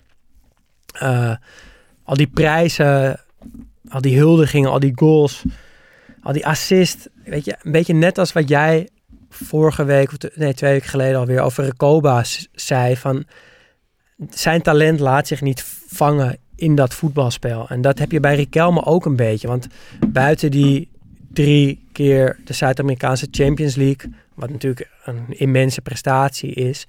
[0.92, 1.34] eh,
[2.02, 3.20] al die prijzen,
[3.88, 5.44] al die huldigingen, al die goals,
[6.22, 7.10] al die assist.
[7.24, 8.88] Weet je, een beetje net als wat jij
[9.30, 12.96] vorige week, nee, twee weken geleden alweer over Recoba zei.
[12.96, 13.24] Van
[14.30, 17.68] zijn talent laat zich niet vangen in dat voetbalspel.
[17.68, 19.48] En dat heb je bij Riquelme ook een beetje.
[19.48, 19.66] Want
[20.08, 20.90] buiten die
[21.32, 26.86] drie keer de Zuid-Amerikaanse Champions League, wat natuurlijk een immense prestatie is.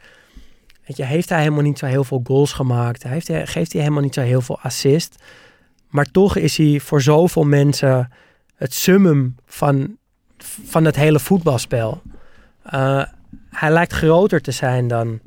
[0.86, 3.04] Weet je, heeft hij helemaal niet zo heel veel goals gemaakt.
[3.04, 5.24] Hij heeft, geeft hij helemaal niet zo heel veel assist.
[5.90, 8.12] Maar toch is hij voor zoveel mensen
[8.56, 9.98] het summum van,
[10.66, 12.02] van het hele voetbalspel.
[12.64, 13.04] Eh,
[13.50, 15.20] hij lijkt groter te zijn dan,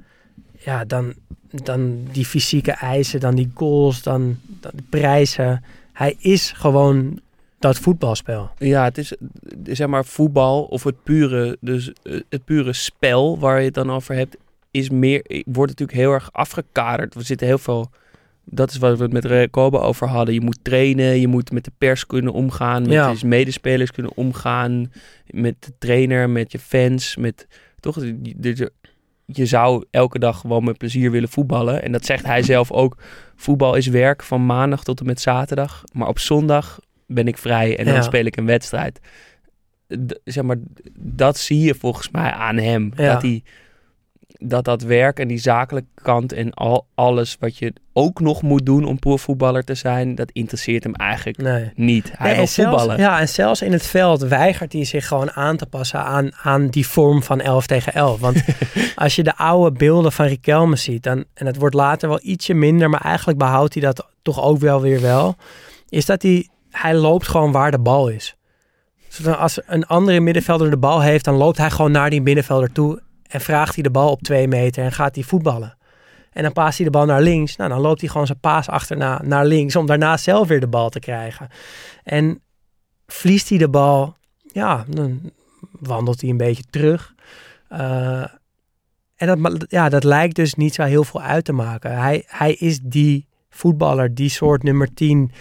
[0.59, 1.15] ja, dan,
[1.51, 5.65] dan die fysieke eisen, dan die goals, dan, dan de prijzen.
[5.93, 7.21] Hij is gewoon
[7.59, 8.51] dat voetbalspel.
[8.59, 9.15] Ja, het is
[9.65, 13.91] zeg maar voetbal of het pure, dus eh, het pure spel waar je het dan
[13.91, 14.37] over hebt,
[14.71, 17.15] is meer, wordt natuurlijk heel erg afgekaderd.
[17.15, 17.91] We zitten heel veel,
[18.45, 20.35] dat is waar we het met Recoba over hadden.
[20.35, 23.15] Je moet trainen, je moet met de pers kunnen omgaan, met Ja.
[23.19, 24.93] je medespelers kunnen omgaan,
[25.27, 27.47] met de trainer, met je fans, met
[27.81, 28.73] toch, je- je,
[29.27, 31.83] je zou elke dag gewoon met plezier willen voetballen.
[31.83, 32.97] En dat zegt hij zelf ook.
[33.37, 35.85] Voetbal is werk van maandag tot en met zaterdag.
[35.93, 38.03] Maar op zondag ben ik vrij en dan Ja.
[38.03, 39.01] speel ik een wedstrijd.
[40.07, 40.57] D- zeg maar,
[40.99, 42.93] dat zie je volgens mij aan hem.
[42.97, 43.13] Ja.
[43.13, 43.43] Dat, hij,
[44.49, 48.67] dat dat werk en die zakelijke kant en al, alles wat je ook nog moet
[48.67, 51.73] doen om profvoetballer te zijn, dat interesseert hem eigenlijk Nee.
[51.75, 52.11] niet.
[52.17, 52.99] Hij Nee, wil zelfs, voetballen.
[52.99, 56.69] Ja, en zelfs in het veld weigert hij zich gewoon aan te passen aan, aan
[56.69, 58.21] die vorm van 11 tegen 11.
[58.21, 58.45] Want
[58.95, 62.55] als je de oude beelden van Riquelme ziet, dan, en het wordt later wel ietsje
[62.55, 65.37] minder, maar eigenlijk behoudt hij dat toch ook wel weer wel,
[65.89, 68.37] is dat hij, hij loopt gewoon waar de bal is.
[69.09, 72.73] Zodat als een andere middenvelder de bal heeft, dan loopt hij gewoon naar die middenvelder
[72.73, 75.77] toe en vraagt hij de bal op twee meter en gaat hij voetballen.
[76.33, 77.57] En dan paast hij de bal naar links.
[77.57, 80.67] Nou, dan loopt hij gewoon zijn paas achterna naar links om daarna zelf weer de
[80.67, 81.49] bal te krijgen.
[82.03, 82.43] En
[83.07, 84.17] verliest hij de bal,
[84.53, 85.33] ja, dan
[85.81, 87.15] wandelt hij een beetje terug.
[87.69, 88.25] Eh,
[89.17, 91.99] en dat, ja, dat lijkt dus niet zo heel veel uit te maken.
[91.99, 95.33] Hij, hij is die voetballer, die soort nummer 10.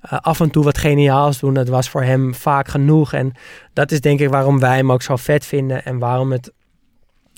[0.00, 3.12] eh, af en toe wat geniaals doen, dat was voor hem vaak genoeg.
[3.12, 3.32] En
[3.72, 5.84] dat is denk ik waarom wij hem ook zo vet vinden.
[5.84, 6.52] En waarom het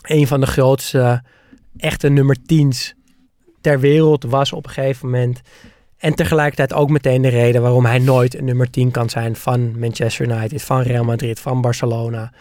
[0.03, 1.23] een van de grootste
[1.77, 2.95] echte nummer 10's
[3.61, 5.41] ter wereld was op een gegeven moment.
[5.99, 9.79] En tegelijkertijd ook meteen de reden waarom hij nooit een nummer 10 kan zijn van
[9.79, 12.33] Manchester United, van Real Madrid, van Barcelona.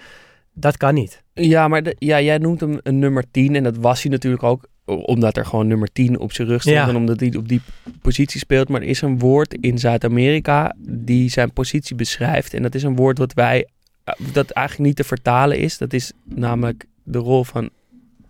[0.54, 1.24] Dat kan niet.
[1.34, 4.44] Ja, maar de- ja, jij noemt hem een nummer 10 en dat was hij natuurlijk
[4.44, 6.88] ook omdat er gewoon nummer 10 op zijn rug stond Ja.
[6.88, 7.62] en omdat hij op die
[8.02, 8.70] positie speelt.
[8.70, 12.96] Maar er is een woord in Zuid-Amerika die zijn positie beschrijft en dat is een
[12.96, 13.68] woord wat wij,
[14.04, 15.78] eh, dat eigenlijk niet te vertalen is.
[15.78, 17.70] Dat is namelijk de rol van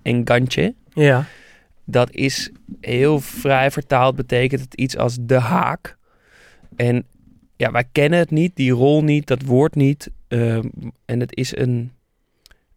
[0.01, 0.75] enganche.
[0.93, 1.25] Ja,
[1.85, 2.51] Dat is
[2.81, 5.97] heel vrij vertaald, betekent het iets als de haak.
[6.75, 7.05] En
[7.55, 10.09] ja, wij kennen het niet, die rol niet, dat woord niet.
[10.27, 10.67] Ehm,
[11.05, 11.91] en het is een.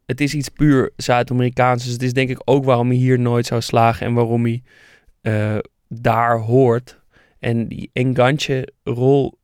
[0.06, 1.84] Het is iets puur Zuid-Amerikaans.
[1.84, 4.62] Dus het is denk ik ook waarom hij hier nooit zou slagen en waarom hij
[5.20, 6.98] eh, daar hoort.
[7.38, 9.38] En die enganche-rol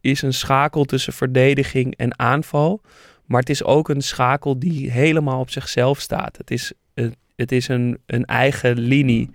[0.00, 2.80] is een schakel tussen verdediging en aanval.
[3.28, 6.36] Maar het is ook een schakel die helemaal op zichzelf staat.
[6.36, 9.30] Het is, het, het is een, een eigen linie,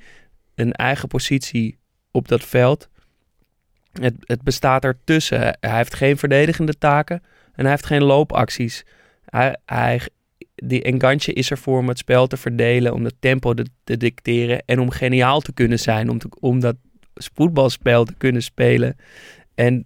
[0.56, 1.78] een eigen positie
[2.12, 2.90] op dat veld.
[3.92, 5.40] Het, het bestaat ertussen.
[5.40, 7.24] Hij heeft geen verdedigende taken
[7.54, 8.86] en hij heeft geen loopacties.
[9.26, 10.08] Hij, hij,
[10.56, 13.98] die enganche is er voor om het spel te verdelen, om het tempo te, te
[13.98, 16.76] dicteren en om geniaal te kunnen zijn, om, om dat
[17.14, 18.96] voetbalspel te kunnen spelen.
[19.56, 19.86] En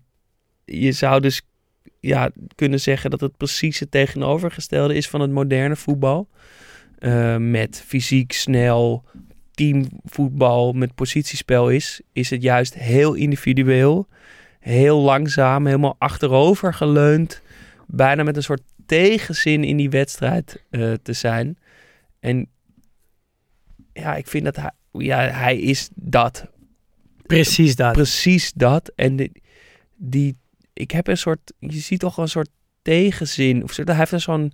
[0.65, 1.41] je zou dus
[2.07, 6.27] ja, kunnen zeggen dat het precies het tegenovergestelde is van het moderne voetbal.
[6.99, 9.03] Uh, met fysiek, snel,
[9.51, 14.07] teamvoetbal, met positiespel is, is het juist heel individueel.
[14.59, 17.41] Heel langzaam, helemaal achterover geleund.
[17.87, 21.57] Bijna met een soort tegenzin in die wedstrijd uh, te zijn.
[22.19, 22.47] En
[23.93, 26.47] ja, ik vind dat hij, ja, hij is dat.
[27.27, 27.93] Precies dat.
[27.93, 28.91] Precies dat.
[28.95, 29.31] En
[29.95, 30.37] die,
[30.77, 32.49] ik heb een soort, je ziet toch een soort
[32.81, 33.63] tegenzin.
[33.63, 34.53] Of hij heeft een zo'n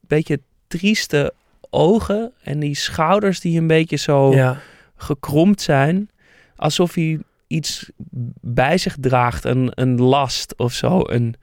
[0.00, 1.34] beetje trieste
[1.70, 4.60] ogen en die schouders die een beetje zo Ja.
[4.96, 6.10] gekromd zijn.
[6.56, 7.90] Alsof hij iets
[8.40, 11.00] bij zich draagt, een, een last of zo.
[11.06, 11.34] Een,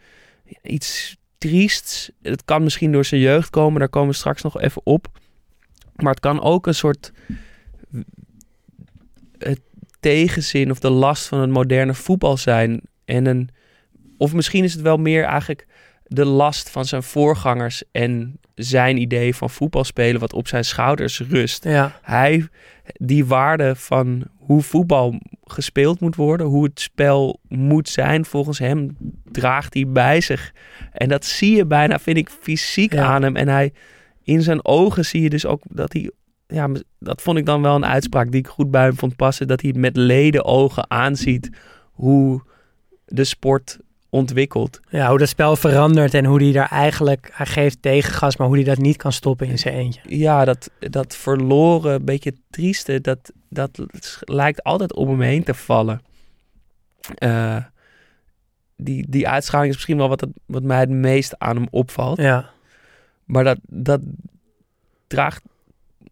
[0.61, 2.11] iets triests.
[2.21, 5.07] Het kan misschien door zijn jeugd komen, daar komen we straks nog even op.
[5.95, 7.11] Maar het kan ook een soort
[9.37, 9.61] het
[9.99, 12.81] tegenzin of de last van het moderne voetbal zijn.
[13.05, 13.49] En een,
[14.17, 15.67] of misschien is het wel meer eigenlijk
[16.07, 21.19] de last van zijn voorgangers en zijn idee van voetbal spelen wat op zijn schouders
[21.19, 21.99] rust Ja.
[22.01, 22.47] hij
[22.93, 28.97] die waarde van hoe voetbal gespeeld moet worden, hoe het spel moet zijn, volgens hem
[29.31, 30.53] draagt hij bij zich.
[30.91, 33.03] En dat zie je bijna, vind ik, fysiek Ja.
[33.03, 33.35] aan hem.
[33.35, 33.73] En hij
[34.23, 36.11] in zijn ogen zie je dus ook dat hij,
[36.47, 39.47] ja, dat vond ik dan wel een uitspraak die ik goed bij hem vond passen,
[39.47, 41.49] dat hij met leden ogen aanziet
[41.91, 42.41] hoe
[43.05, 43.79] de sport
[44.89, 47.29] ja, hoe dat spel verandert en hoe hij daar eigenlijk...
[47.33, 50.01] Hij geeft tegengas, maar hoe hij dat niet kan stoppen in zijn eentje.
[50.07, 53.79] Ja, dat, dat verloren, beetje trieste, dat, dat
[54.19, 56.01] lijkt altijd om hem heen te vallen.
[57.15, 57.57] Eh,
[58.77, 62.17] die, die uitschaling is misschien wel wat, het, wat mij het meest aan hem opvalt.
[62.17, 62.49] Ja.
[63.25, 64.01] Maar dat, dat
[65.07, 65.43] draagt,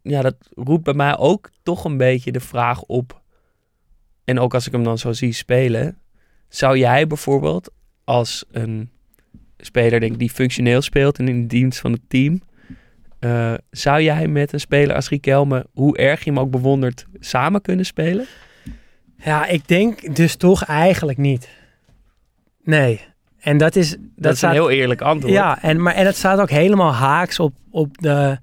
[0.01, 3.21] ja, dat roept bij mij ook toch een beetje de vraag op.
[4.23, 5.97] En ook als ik hem dan zo zie spelen,
[6.49, 7.71] zou jij bijvoorbeeld
[8.03, 8.89] als een
[9.57, 12.41] speler denk ik, die functioneel speelt en in de dienst van het team,
[13.19, 17.61] eh, zou jij met een speler als Riquelme, hoe erg je hem ook bewondert, samen
[17.61, 18.25] kunnen spelen?
[19.17, 21.49] Ja, ik denk dus toch eigenlijk niet.
[22.63, 23.01] Nee.
[23.39, 23.89] En dat is...
[23.89, 25.33] Dat, Dat, is staat, een heel eerlijk antwoord.
[25.33, 28.37] Ja, en, maar, en het staat ook helemaal haaks op, op, de,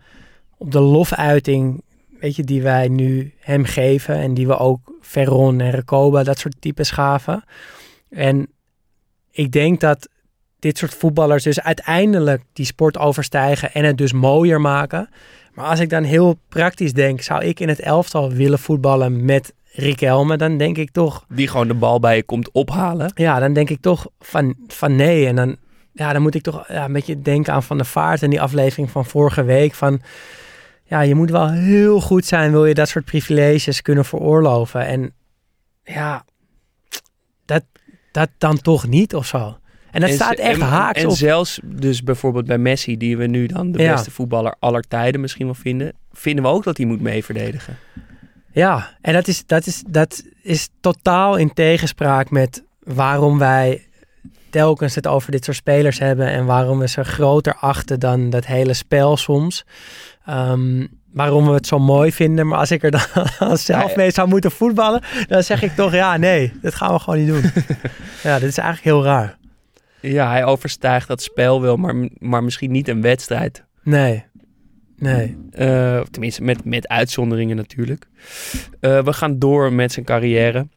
[0.57, 1.83] op de lofuiting
[2.21, 4.15] weet je, die wij nu hem geven.
[4.15, 7.45] En die we ook Ferron en Recoba, dat soort types gaven.
[8.11, 8.49] En
[9.31, 10.09] ik denk dat
[10.59, 15.09] dit soort voetballers dus uiteindelijk die sport overstijgen en het dus mooier maken.
[15.53, 19.53] Maar als ik dan heel praktisch denk, zou ik in het elftal willen voetballen met
[19.73, 23.13] Riquelme, dan denk ik toch, Die gewoon de bal bij je komt ophalen.
[23.15, 25.27] ja, dan denk ik toch van, van nee.
[25.27, 25.57] En dan,
[25.93, 28.41] ja, dan moet ik toch ja, een beetje denken aan Van de Vaart en die
[28.41, 29.75] aflevering van vorige week.
[29.75, 30.01] Van,
[30.85, 34.87] ja, je moet wel heel goed zijn, wil je dat soort privileges kunnen veroorloven.
[34.87, 35.13] En
[35.85, 36.25] ja,
[38.11, 39.59] dat, dan toch niet of zo.
[39.91, 41.17] En dat En staat echt en, haaks En op.
[41.17, 43.93] zelfs dus bijvoorbeeld bij Messi, die we nu dan de Ja.
[43.93, 47.77] beste voetballer aller tijden misschien wel vinden, vinden we ook dat hij moet mee verdedigen.
[48.53, 53.87] Ja, en dat is, dat, is, dat is totaal in tegenspraak met waarom wij
[54.51, 58.47] telkens het over dit soort spelers hebben en waarom we ze groter achten dan dat
[58.47, 59.65] hele spel soms.
[60.27, 62.47] Ehm, waarom we het zo mooi vinden.
[62.47, 66.17] Maar als ik er dan zelf mee zou moeten voetballen, dan zeg ik toch ja,
[66.17, 67.43] nee, dat gaan we gewoon niet doen.
[68.23, 69.39] ja, dit is eigenlijk heel raar.
[70.01, 73.65] Ja, hij overstijgt dat spel wel, maar, maar misschien niet een wedstrijd.
[73.83, 74.25] Nee,
[74.97, 75.37] nee.
[75.51, 78.09] Eh, tenminste, met, met uitzonderingen natuurlijk.
[78.81, 80.69] Eh, we gaan door met zijn carrière.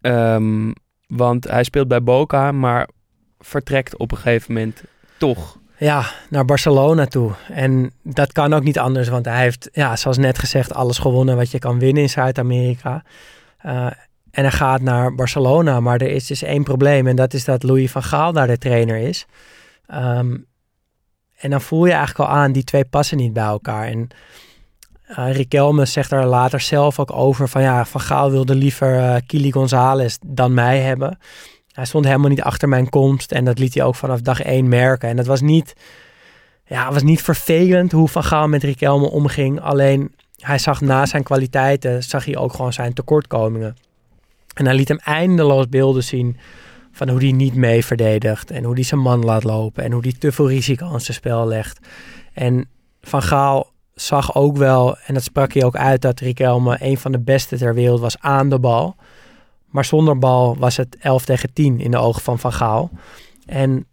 [0.00, 0.72] Ehm,
[1.06, 2.88] want hij speelt bij Boca, maar
[3.38, 4.82] vertrekt op een gegeven moment
[5.18, 5.58] toch.
[5.76, 7.32] Ja, naar Barcelona toe.
[7.48, 11.36] En dat kan ook niet anders, want hij heeft, ja, zoals net gezegd, alles gewonnen
[11.36, 13.02] wat je kan winnen in Zuid-Amerika.
[13.58, 13.86] Eh,
[14.30, 17.62] en hij gaat naar Barcelona, maar er is dus één probleem en dat is dat
[17.62, 19.26] Louis van Gaal daar de trainer is.
[19.86, 20.36] Ehm,
[21.36, 23.86] en dan voel je eigenlijk al aan, die twee passen niet bij elkaar.
[23.86, 24.08] En
[25.06, 29.52] Riquelme zegt daar later zelf ook over van ja, Van Gaal wilde liever eh Kili
[29.52, 31.18] Gonzalez dan mij hebben.
[31.74, 34.68] Hij stond helemaal niet achter mijn komst en dat liet hij ook vanaf dag één
[34.68, 35.08] merken.
[35.08, 35.74] En dat was niet,
[36.66, 39.60] ja, was niet vervelend hoe Van Gaal met Riquelme omging.
[39.60, 43.76] Alleen hij zag na zijn kwaliteiten, zag hij ook gewoon zijn tekortkomingen.
[44.54, 46.36] En hij liet hem eindeloos beelden zien
[46.92, 48.50] van hoe hij niet mee verdedigt.
[48.50, 49.84] En hoe hij zijn man laat lopen.
[49.84, 51.78] En hoe hij te veel risico aan zijn spel legt.
[52.32, 52.68] En
[53.00, 57.12] Van Gaal zag ook wel, en dat sprak hij ook uit, dat Riquelme een van
[57.12, 58.96] de beste ter wereld was aan de bal.
[59.74, 62.90] Maar zonder bal was het 11 tegen 10 in de ogen van Van Gaal.
[63.46, 63.86] En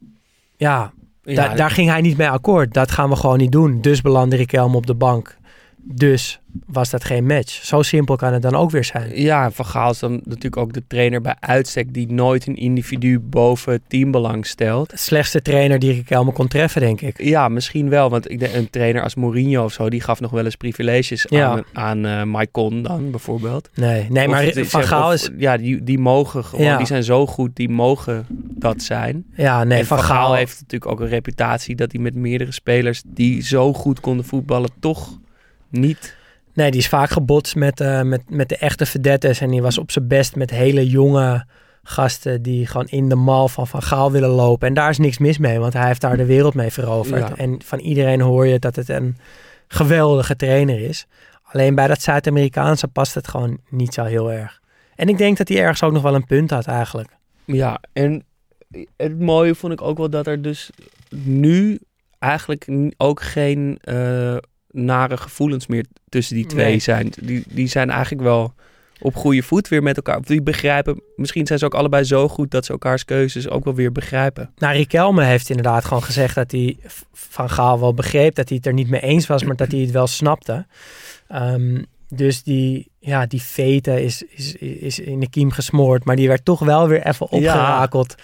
[0.57, 0.91] ja,
[1.23, 2.73] Ja, da- daar ging hij niet mee akkoord.
[2.73, 3.81] Dat gaan we gewoon niet doen.
[3.81, 5.37] Dus belandde Riquelme op de bank.
[5.83, 7.65] Dus was dat geen match.
[7.65, 9.21] Zo simpel kan het dan ook weer zijn.
[9.21, 13.19] Ja, Van Gaal is dan natuurlijk ook de trainer bij uitstek die nooit een individu
[13.19, 14.89] boven het teambelang stelt.
[14.89, 17.21] De slechtste trainer die Riquelme kon treffen, denk ik.
[17.23, 20.31] Ja, misschien wel, want ik denk een trainer als Mourinho of zo, die gaf nog
[20.31, 21.49] wel eens privileges Ja.
[21.51, 23.69] aan, aan eh Maicon dan bijvoorbeeld.
[23.75, 25.29] Nee, nee maar het Van Gaal of- is...
[25.37, 26.77] Ja, die, die mogen gewoon, Ja.
[26.77, 28.25] die zijn zo goed, die mogen
[28.57, 29.25] dat zijn.
[29.35, 33.01] Ja, nee, en Van Gaal heeft natuurlijk ook een reputatie dat hij met meerdere spelers
[33.05, 35.19] die zo goed konden voetballen toch
[35.71, 36.15] niet.
[36.53, 39.41] Nee, die is vaak gebotst met, eh, met, met de echte verdettes.
[39.41, 41.45] En die was op zijn best met hele jonge
[41.83, 44.67] gasten die gewoon in de mal van Van Gaal willen lopen.
[44.67, 47.27] En daar is niks mis mee, want hij heeft daar de wereld mee veroverd.
[47.27, 47.35] Ja.
[47.35, 49.17] En van iedereen hoor je dat het een
[49.67, 51.07] geweldige trainer is.
[51.43, 54.59] Alleen bij dat Zuid-Amerikaanse past het gewoon niet zo heel erg.
[54.95, 57.09] En ik denk dat hij ergens ook nog wel een punt had eigenlijk.
[57.45, 58.23] Ja, en
[58.97, 60.69] het mooie vond ik ook wel dat er dus
[61.15, 61.79] nu
[62.19, 64.37] eigenlijk ook geen eh,
[64.71, 66.79] nare gevoelens meer tussen die twee Nee.
[66.79, 67.11] zijn.
[67.21, 68.53] Die, die zijn eigenlijk wel
[68.99, 70.17] op goede voet weer met elkaar.
[70.17, 73.63] Of Die begrijpen, misschien zijn ze ook allebei zo goed dat ze elkaars keuzes ook
[73.63, 74.51] wel weer begrijpen.
[74.57, 76.77] Nou, Riquelme heeft inderdaad gewoon gezegd dat hij
[77.13, 79.79] Van Gaal wel begreep dat hij het er niet mee eens was, maar dat hij
[79.81, 80.65] het wel snapte.
[81.27, 86.27] Ehm, dus die, ja, die vete is, is, is in de kiem gesmoord, maar die
[86.27, 87.37] werd toch wel weer even Ja.
[87.37, 88.15] opgerakeld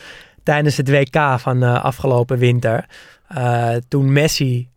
[0.43, 2.85] tijdens het WK van eh, afgelopen winter.
[3.27, 4.69] Eh, toen Messi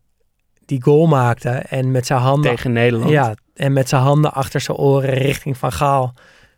[0.71, 3.11] die goal maakte en met zijn handen Tegen Nederland.
[3.11, 6.15] ja, en met zijn handen achter zijn oren richting Van Gaal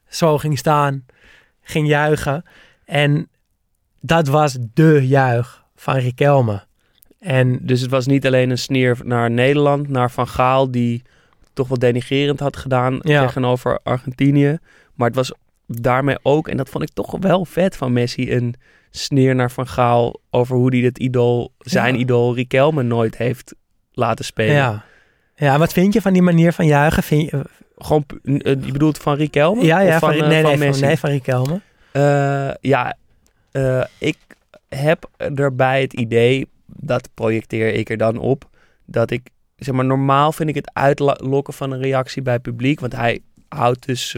[0.09, 1.05] zo ging staan,
[1.63, 2.45] ging juichen.
[2.85, 3.29] En
[4.01, 6.65] dat was de juich van Riquelme.
[7.19, 11.03] En Dus het was niet alleen een sneer naar Nederland, naar Van Gaal, die
[11.53, 13.21] toch wel denigerend had gedaan Ja.
[13.27, 14.59] tegenover Argentinië.
[14.95, 15.33] Maar het was
[15.67, 18.55] daarmee ook, en dat vond ik toch wel vet van Messi, een
[18.91, 22.01] sneer naar Van Gaal over hoe hij het idool, zijn Ja.
[22.01, 23.55] idool Riquelme nooit heeft
[23.93, 24.55] laten spelen.
[24.55, 24.85] ja.
[25.37, 27.03] Ja, wat vind je van die manier van juichen?
[27.03, 27.45] Vind je,
[27.79, 29.65] Gewoon, n- eh, je bedoelt van Riquelme?
[29.65, 30.85] ja, ja, Of van, van, eh, nee, van nee, van, Messi?
[30.85, 31.61] nee, van Riquelme.
[31.93, 32.95] Eh, ja,
[33.53, 34.17] eh, ik
[34.69, 38.49] heb erbij het idee, dat projecteer ik er dan op,
[38.85, 42.81] dat ik, zeg maar, normaal vind ik het uitlokken van een reactie bij het publiek,
[42.81, 44.17] want hij houdt dus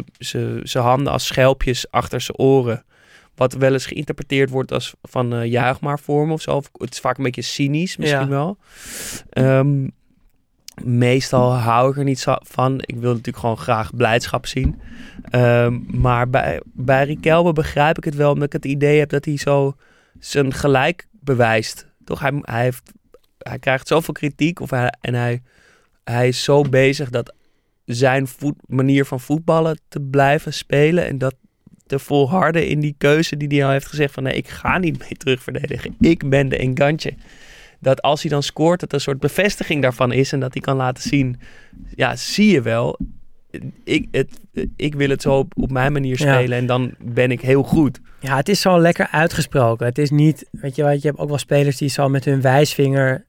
[0.62, 2.85] zijn handen als schelpjes achter zijn oren,
[3.37, 6.62] wat wel eens geïnterpreteerd wordt als van juich maar voor me of zo.
[6.72, 8.28] Het is vaak een beetje cynisch misschien Ja.
[8.28, 8.57] wel.
[9.30, 9.89] Ehm,
[10.85, 12.78] meestal hou ik er niet van.
[12.80, 14.80] Ik wil natuurlijk gewoon graag blijdschap zien.
[15.30, 19.24] Ehm, maar bij, bij Riquelme begrijp ik het wel, omdat ik het idee heb dat
[19.24, 19.74] hij zo
[20.18, 21.87] zijn gelijk bewijst.
[22.05, 22.93] Toch, hij, hij, heeft,
[23.39, 25.43] hij krijgt zoveel kritiek of hij, en hij,
[26.05, 27.35] hij is zo bezig dat
[27.85, 31.35] zijn voet, manier van voetballen te blijven spelen en dat
[31.87, 34.99] te volharden in die keuze die hij al heeft gezegd van nee, ik ga niet
[34.99, 35.95] mee terugverdedigen.
[36.01, 37.14] Ik ben de Engantje.
[37.80, 40.62] Dat als hij dan scoort, dat er een soort bevestiging daarvan is en dat hij
[40.62, 41.41] kan laten zien,
[41.95, 42.99] ja, zie je wel,
[43.85, 44.41] ik, het,
[44.76, 46.35] ik wil het zo op, op mijn manier Ja.
[46.35, 48.01] spelen en dan ben ik heel goed.
[48.20, 49.87] Ja, het is zo lekker uitgesproken.
[49.87, 52.41] Het is niet, weet je wat, je hebt ook wel spelers die zo met hun
[52.41, 53.26] wijsvinger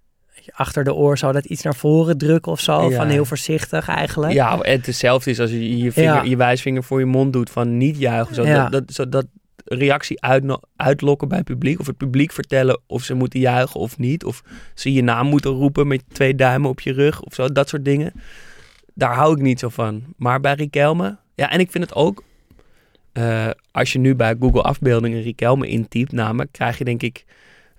[0.54, 2.90] achter de oor zo dat iets naar voren drukken of zo.
[2.90, 2.96] Ja.
[2.96, 4.34] Van heel voorzichtig eigenlijk.
[4.34, 6.22] Ja, het hetzelfde is als je je, vinger, Ja.
[6.24, 8.36] je wijsvinger voor je mond doet van niet juichen.
[8.36, 8.70] Zo, Ja.
[8.70, 9.26] dat, dat, zo, dat
[9.66, 10.22] reactie
[10.76, 11.80] uitlokken bij het publiek.
[11.80, 14.24] Of het publiek vertellen of ze moeten juichen of niet.
[14.24, 14.42] Of
[14.74, 17.48] ze je naam moeten roepen met twee duimen op je rug of zo.
[17.52, 18.14] Dat soort dingen.
[18.94, 20.04] Daar hou ik niet zo van.
[20.18, 21.18] Maar bij Riquelme...
[21.36, 22.24] Ja, en ik vind het ook...
[23.14, 26.52] eh, als je nu bij Google afbeeldingen Riquelme intypt namelijk...
[26.52, 27.26] krijg je denk ik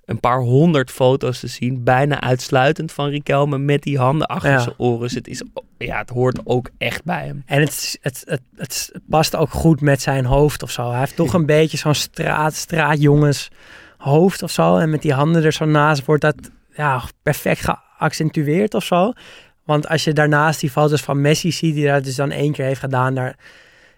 [0.07, 1.83] een paar honderd foto's te zien.
[1.83, 4.59] Bijna uitsluitend van Riquelme met die handen achter Ja.
[4.59, 4.99] zijn oren.
[4.99, 5.43] Dus het, is,
[5.77, 7.43] ja, het hoort ook echt bij hem.
[7.45, 10.89] En het, het, het past ook goed met zijn hoofd of zo.
[10.89, 13.49] Hij heeft toch een beetje zo'n straat, straatjongens
[13.97, 14.77] hoofd of zo.
[14.77, 16.35] En met die handen er zo naast wordt dat
[16.75, 17.61] ja, perfect
[17.97, 19.13] geaccentueerd of zo.
[19.63, 22.65] Want als je daarnaast die foto's van Messi ziet, die dat dus dan één keer
[22.65, 23.15] heeft gedaan.
[23.15, 23.35] Daar...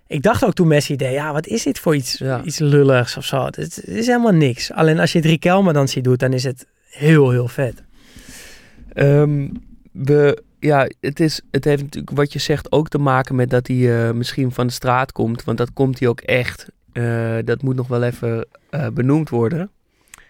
[0.10, 2.44] Ik dacht ook toen Messi deed, ja, wat is dit voor iets, Ja.
[2.44, 3.46] iets lulligs of zo.
[3.46, 4.72] Het, is helemaal niks.
[4.72, 7.84] Alleen als je het Riquelme dan ziet doet, dan is het heel, heel vet.
[8.94, 9.50] Ehm,
[9.92, 13.68] we, ja, het, is, het heeft natuurlijk wat je zegt ook te maken met dat
[13.68, 15.44] hij eh, misschien van de straat komt.
[15.44, 16.68] Want dat komt hij ook echt.
[16.92, 19.72] Eh, dat moet nog wel even eh, benoemd worden.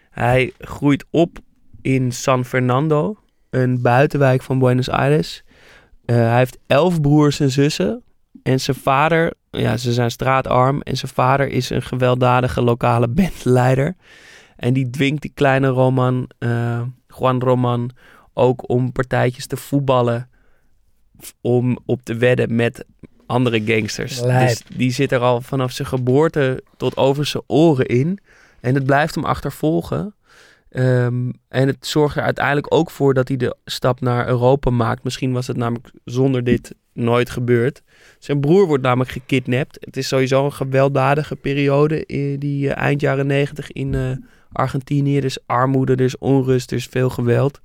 [0.10, 1.40] Hij groeit op
[1.82, 3.18] in San Fernando,
[3.50, 5.44] een buitenwijk van Buenos Aires.
[6.06, 8.04] Hij heeft elf broers en zussen.
[8.44, 10.82] En zijn vader, ja, ze zijn straatarm.
[10.82, 13.96] En zijn vader is een gewelddadige lokale bandleider.
[14.56, 16.82] En die dwingt die kleine Roman, eh,
[17.20, 17.92] Juan Roman,
[18.34, 20.30] ook om partijtjes te voetballen.
[21.42, 22.86] Om op te wedden met
[23.26, 24.22] andere gangsters.
[24.22, 24.48] Lijp.
[24.48, 28.20] Dus die zit er al vanaf zijn geboorte tot over zijn oren in.
[28.60, 30.14] En het blijft hem achtervolgen.
[30.70, 35.04] Ehm, en het zorgt er uiteindelijk ook voor dat hij de stap naar Europa maakt.
[35.04, 37.82] Misschien was het namelijk zonder dit nooit gebeurd.
[38.20, 39.78] Zijn broer wordt namelijk gekidnapt.
[39.80, 44.12] Het is sowieso een gewelddadige periode, eh, die eh, eind jaren negentig in eh,
[44.52, 45.18] Argentinië.
[45.18, 47.60] Is armoede, is onrust, is veel geweld.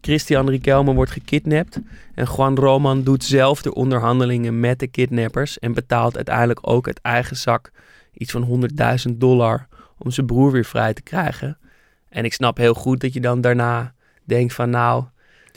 [0.00, 1.80] Christian Riquelme wordt gekidnapt.
[2.14, 5.58] En Juan Roman doet zelf de onderhandelingen met de kidnappers.
[5.58, 7.70] En betaalt uiteindelijk ook uit eigen zak
[8.12, 8.68] iets van
[9.10, 9.66] 100.000 dollar
[9.98, 11.58] om zijn broer weer vrij te krijgen.
[12.08, 13.94] En ik snap heel goed dat je dan daarna
[14.24, 15.04] denkt van nou,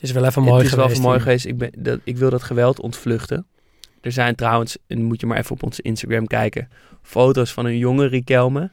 [0.06, 0.99] is wel even mooi het is wel geweest.
[0.99, 1.45] even mooi geweest.
[1.45, 3.45] Ik, ben, dat, ik wil dat geweld ontvluchten.
[4.01, 6.70] Er zijn trouwens, en moet je maar even op onze Instagram kijken,
[7.01, 8.72] foto's van een jonge Riquelme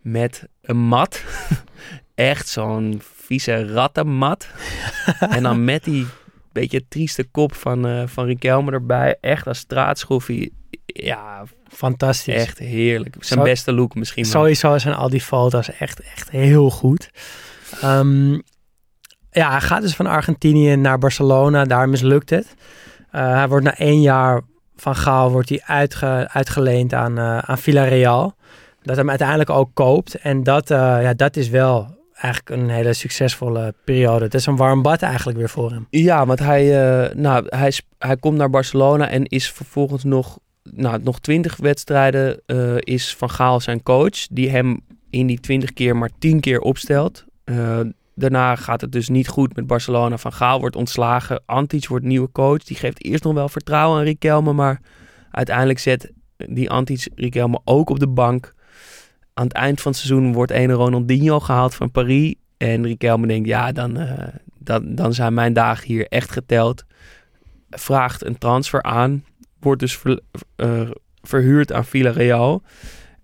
[0.00, 1.24] met een mat.
[2.14, 4.48] Echt zo'n vieze rattenmat.
[5.36, 6.06] en dan met die
[6.52, 9.16] beetje trieste kop van, eh van Riquelme erbij.
[9.20, 10.52] Echt als straatschroefie.
[10.86, 12.34] Ja, Fantastisch.
[12.34, 13.16] echt heerlijk.
[13.18, 14.24] Zijn beste look misschien.
[14.24, 17.10] Sowieso zijn al die foto's echt, echt heel goed.
[17.80, 18.38] Ehm,
[19.38, 21.64] ja, hij gaat dus van Argentinië naar Barcelona.
[21.64, 22.54] Daar mislukt het.
[23.10, 24.40] Eh, hij wordt na één jaar
[24.76, 28.34] van Gaal wordt hij uitge, uitgeleend aan, eh aan Villarreal.
[28.82, 30.14] Dat hem uiteindelijk ook koopt.
[30.14, 34.24] En dat, eh, ja, dat is wel eigenlijk een hele succesvolle periode.
[34.24, 35.86] Het is een warm bad eigenlijk weer voor hem.
[35.90, 36.64] Ja, want hij,
[37.14, 42.40] nou, hij, hij komt naar Barcelona en is vervolgens nog, nou, nog 20 wedstrijden.
[42.78, 44.80] is Van Gaal zijn coach, die hem
[45.10, 47.24] in die 20 keer maar 10 keer opstelt.
[48.18, 50.18] Daarna gaat het dus niet goed met Barcelona.
[50.18, 51.42] Van Gaal wordt ontslagen.
[51.46, 52.62] Antic wordt nieuwe coach.
[52.62, 54.80] Die geeft eerst nog wel vertrouwen aan Riquelme, maar
[55.30, 58.54] uiteindelijk zet die Antic Riquelme ook op de bank.
[59.34, 62.34] Aan het eind van het seizoen wordt een Ronaldinho gehaald van Paris.
[62.56, 66.84] En Riquelme denkt, ja, dan, eh, dan, dan zijn mijn dagen hier echt geteld.
[67.70, 69.24] Vraagt een transfer aan.
[69.60, 70.02] Wordt dus
[70.56, 70.90] eh,
[71.22, 72.62] verhuurd aan Villarreal.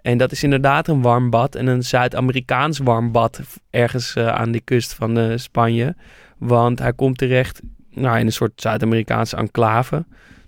[0.04, 1.54] En dat is inderdaad een warm bad.
[1.54, 3.40] En een Zuid-Amerikaans warm bad.
[3.70, 5.94] Ergens eh, aan de kust van eh, Spanje.
[6.38, 10.04] Want hij komt terecht nou, in een soort Zuid-Amerikaanse enclave.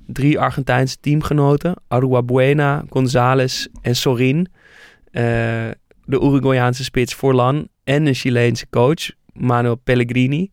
[0.07, 1.75] Drie Argentijnse teamgenoten.
[1.89, 4.49] Arua Buena, González en Sorin.
[5.11, 5.23] Eh,
[6.05, 7.69] de Uruguayaanse spits Forlan.
[7.85, 10.51] En een Chileense coach, Manuel Pellegrini.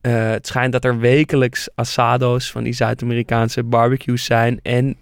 [0.00, 4.60] Het schijnt dat er wekelijks asado's van die Zuid-Amerikaanse barbecues zijn.
[4.62, 4.96] En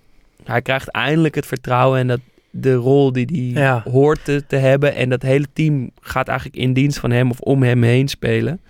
[0.44, 2.20] hij krijgt eindelijk het vertrouwen en dat
[2.51, 3.82] de rol die hij Ja.
[3.90, 4.94] hoort te, te hebben.
[4.94, 8.61] En dat hele team gaat eigenlijk in dienst van hem of om hem heen spelen.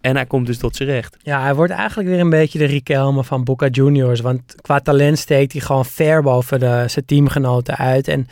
[0.00, 1.16] En hij komt dus tot zijn recht.
[1.22, 4.20] Ja, hij wordt eigenlijk weer een beetje de Riquelme van Boca Juniors.
[4.20, 8.08] Want qua talent steekt hij gewoon ver boven de, zijn teamgenoten uit.
[8.08, 8.26] En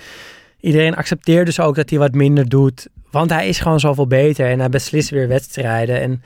[0.61, 2.89] iedereen accepteert dus ook dat hij wat minder doet.
[3.11, 6.01] Want hij is gewoon zoveel beter en hij beslist weer wedstrijden.
[6.01, 6.23] En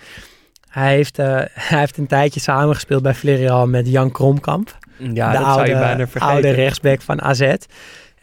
[0.69, 1.27] hij heeft, eh,
[1.69, 4.79] hij heeft een tijdje samengespeeld bij Villarreal met Jan Kromkamp.
[4.99, 6.35] Ja, de dat oude, zou je bijna vergeten.
[6.35, 7.53] oude rechtsback van AZ.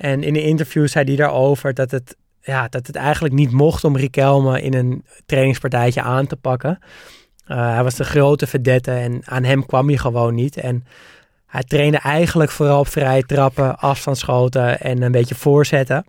[0.03, 3.83] En in een interview zei hij daarover dat het, ja, dat het eigenlijk niet mocht
[3.83, 6.79] om Riquelme in een trainingspartijtje aan te pakken.
[7.47, 10.57] Uh, hij was de grote verdette en aan hem kwam hij gewoon niet.
[10.57, 10.85] En
[11.45, 16.05] hij trainde eigenlijk vooral op vrije trappen, afstandsschoten en een beetje voorzetten.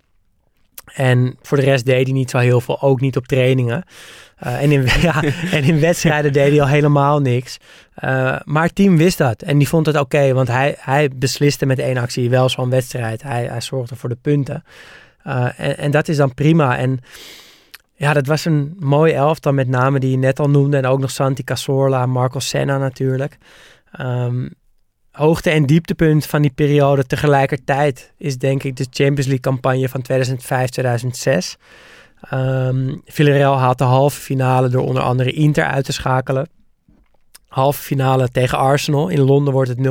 [0.93, 3.83] En voor de rest deed hij niet zo heel veel, ook niet op trainingen.
[4.43, 7.57] Uh, en, in, ja, en in wedstrijden deed hij al helemaal niks.
[8.03, 11.65] Uh, maar het team wist dat en die vond het oké, want hij, hij besliste
[11.65, 13.23] met één actie wel zo'n wedstrijd.
[13.23, 14.63] Hij, hij zorgde voor de punten.
[15.27, 16.77] Uh, en, en dat is dan prima.
[16.77, 16.99] En
[17.93, 20.77] ja, dat was een mooi elftal, met name die je net al noemde.
[20.77, 23.37] En ook nog Santi Cazorla, Marco Senna natuurlijk.
[23.99, 24.53] Um,
[25.11, 30.05] hoogte- en dieptepunt van die periode tegelijkertijd is denk ik de Champions League campagne van
[30.11, 31.59] 2005-2006.
[32.33, 36.49] Um, Villarreal haalt de halve finale door onder andere Inter uit te schakelen.
[37.47, 39.07] Halve finale tegen Arsenal.
[39.07, 39.81] In Londen wordt het 0-0.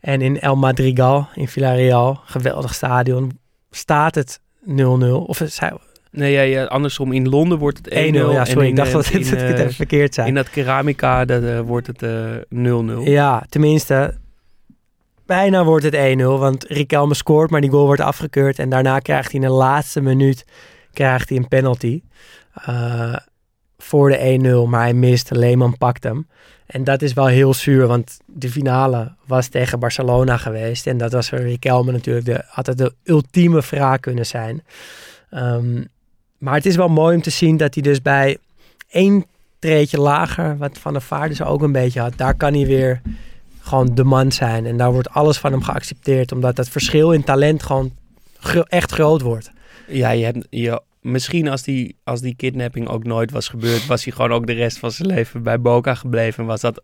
[0.00, 3.38] En in El Madrigal, in Villarreal, geweldig stadion,
[3.70, 4.72] staat het 0-0.
[5.26, 5.72] Of zij,
[6.10, 7.12] Nee, ja, ja, andersom.
[7.12, 7.94] In Londen wordt het 1-0.
[7.94, 8.62] 1-0, ja, sorry.
[8.62, 10.28] in, ik dacht dat het, in, het even verkeerd zei.
[10.28, 12.06] In dat keramica dat, uh, wordt het 0-0.
[12.54, 14.14] Uh, ja, tenminste,
[15.26, 16.22] bijna wordt het 1-0.
[16.22, 18.58] Want Riquelme scoort, maar die goal wordt afgekeurd.
[18.58, 20.44] En daarna krijgt hij in de laatste minuut
[20.92, 22.02] krijgt hij een penalty.
[22.68, 23.16] Uh,
[23.78, 25.30] voor de 1-0, maar hij mist.
[25.30, 26.28] Leeman pakt hem.
[26.66, 30.86] En dat is wel heel zuur, want de finale was tegen Barcelona geweest.
[30.86, 34.64] En dat was voor Riquelme natuurlijk de, had de ultieme wraak kunnen zijn.
[35.30, 35.88] Um,
[36.38, 38.38] maar het is wel mooi om te zien dat hij dus bij
[38.90, 39.24] één
[39.58, 43.00] treetje lager, wat Van der Vaart dus ook een beetje had, daar kan hij weer
[43.60, 44.66] gewoon de man zijn.
[44.66, 47.92] En daar wordt alles van hem geaccepteerd, omdat dat verschil in talent gewoon
[48.68, 49.50] echt groot wordt.
[49.86, 54.04] Ja, je hebt, je, misschien als die, als die kidnapping ook nooit was gebeurd, was
[54.04, 56.44] hij gewoon ook de rest van zijn leven bij Boca gebleven.
[56.44, 56.82] Was dat,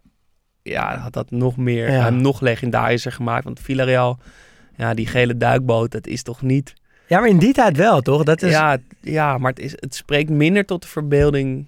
[0.62, 2.02] ja, had dat nog meer, Ja.
[2.02, 3.44] hem nog legendarischer gemaakt.
[3.44, 4.18] Want Villarreal,
[4.76, 6.74] ja, die gele duikboot, dat is toch niet...
[7.08, 8.22] Ja, maar in die tijd wel, toch?
[8.24, 8.50] Dat is...
[8.50, 11.66] ja, ja, maar het, is, het spreekt minder tot de verbeelding.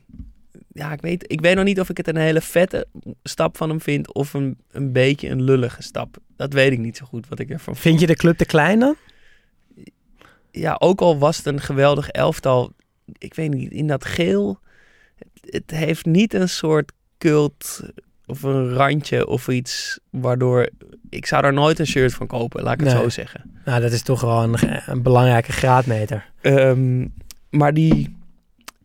[0.72, 2.87] Ja, ik weet, ik weet nog niet of ik het een hele vette
[3.22, 6.16] stap van hem vind of een, een beetje een lullige stap.
[6.37, 7.79] Dat weet ik niet zo goed wat ik ervan vind.
[7.87, 8.95] Vind je de club te klein dan?
[10.61, 12.72] Ja, ook al was het een geweldig elftal,
[13.18, 14.59] ik weet niet, in dat geel,
[15.18, 17.82] het, het heeft niet een soort cult
[18.26, 20.68] of een randje of iets waardoor
[21.11, 23.02] ik zou daar nooit een shirt van kopen, laat ik het Nee.
[23.02, 23.61] zo zeggen.
[23.64, 26.30] Nou, dat is toch wel een, een belangrijke graadmeter.
[26.40, 27.07] Ehm,
[27.50, 28.16] maar die,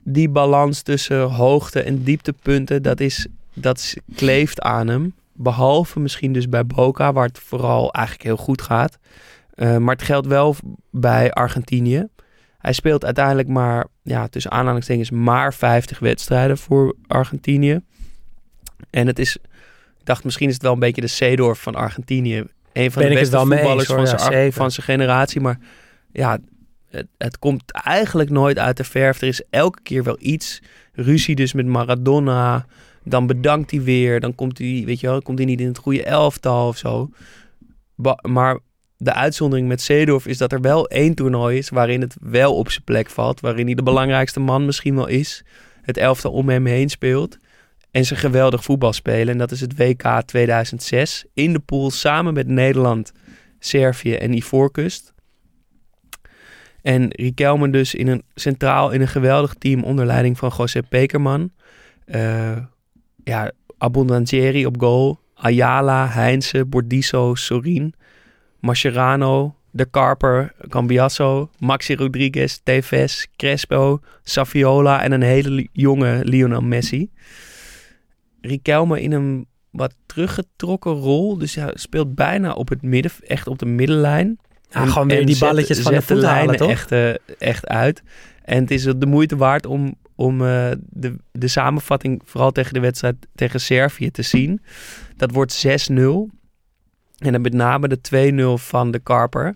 [0.03, 5.13] die balans tussen hoogte en dieptepunten, dat is dat kleeft aan hem.
[5.33, 8.97] Behalve misschien dus bij Boca, waar het vooral eigenlijk heel goed gaat.
[9.61, 10.55] Eh, maar het geldt wel
[10.91, 12.07] bij Argentinië.
[12.57, 17.79] Hij speelt uiteindelijk maar, ja, tussen aanhalingstekens, maar 50 wedstrijden voor Argentinië.
[18.89, 19.35] En het is,
[19.99, 22.43] ik dacht misschien is het wel een beetje de Seedorf van Argentinië.
[22.73, 25.41] Een van Ben de beste voetballers van, zijn, generatie.
[25.41, 25.59] Maar
[26.11, 26.37] ja,
[26.89, 29.21] het, het komt eigenlijk nooit uit de verf.
[29.21, 30.61] Er is elke keer wel iets.
[30.93, 32.65] Ruzie dus met Maradona.
[33.03, 34.19] Dan bedankt hij weer.
[34.19, 37.09] Dan komt hij, weet je wel, komt hij niet in het goede elftal of zo.
[37.95, 38.59] Ba- maar
[39.03, 42.71] de uitzondering met Seedorf is dat er wel één toernooi is waarin het wel op
[42.71, 43.39] zijn plek valt.
[43.39, 45.43] Waarin hij de belangrijkste man misschien wel is.
[45.81, 47.37] Het elftal om hem heen speelt.
[47.91, 49.27] En ze geweldig voetbal spelen.
[49.27, 51.25] En dat is het WK 2006.
[51.33, 53.11] In de pool samen met Nederland,
[53.59, 55.13] Servië en Ivoorkust.
[56.81, 61.51] En Riquelme dus in een, centraal in een geweldig team onder leiding van José Pekerman.
[62.05, 62.57] Eh,
[63.23, 65.19] ja, Abondanzieri op goal.
[65.33, 67.93] Ayala, Heinze, Bordisso, Sorin,
[68.61, 77.09] Mascherano, De Carper, Cambiasso, Maxi Rodriguez, Tevez, Crespo, Saviola en een hele jonge Lionel Messi.
[78.41, 81.37] Riquelme in een wat teruggetrokken rol.
[81.37, 84.39] Dus hij speelt bijna op het midden, echt op de middenlijn.
[84.69, 86.69] Ja, gewoon weer die zet- balletjes van de voet halen, toch?
[86.69, 88.03] Echt, eh, echt uit.
[88.43, 92.79] En het is de moeite waard om, om eh, de, de samenvatting, vooral tegen de
[92.79, 94.61] wedstrijd tegen Servië, te zien.
[95.17, 96.29] Dat wordt 6-0.
[97.21, 99.55] En dan met name de 2-0 van de Karper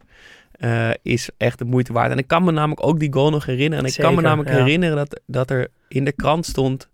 [0.51, 2.11] eh, is echt de moeite waard.
[2.11, 3.86] En ik kan me namelijk ook die goal nog herinneren.
[3.86, 4.63] En ik kan me namelijk ja.
[4.63, 6.89] herinneren dat, dat er in de krant stond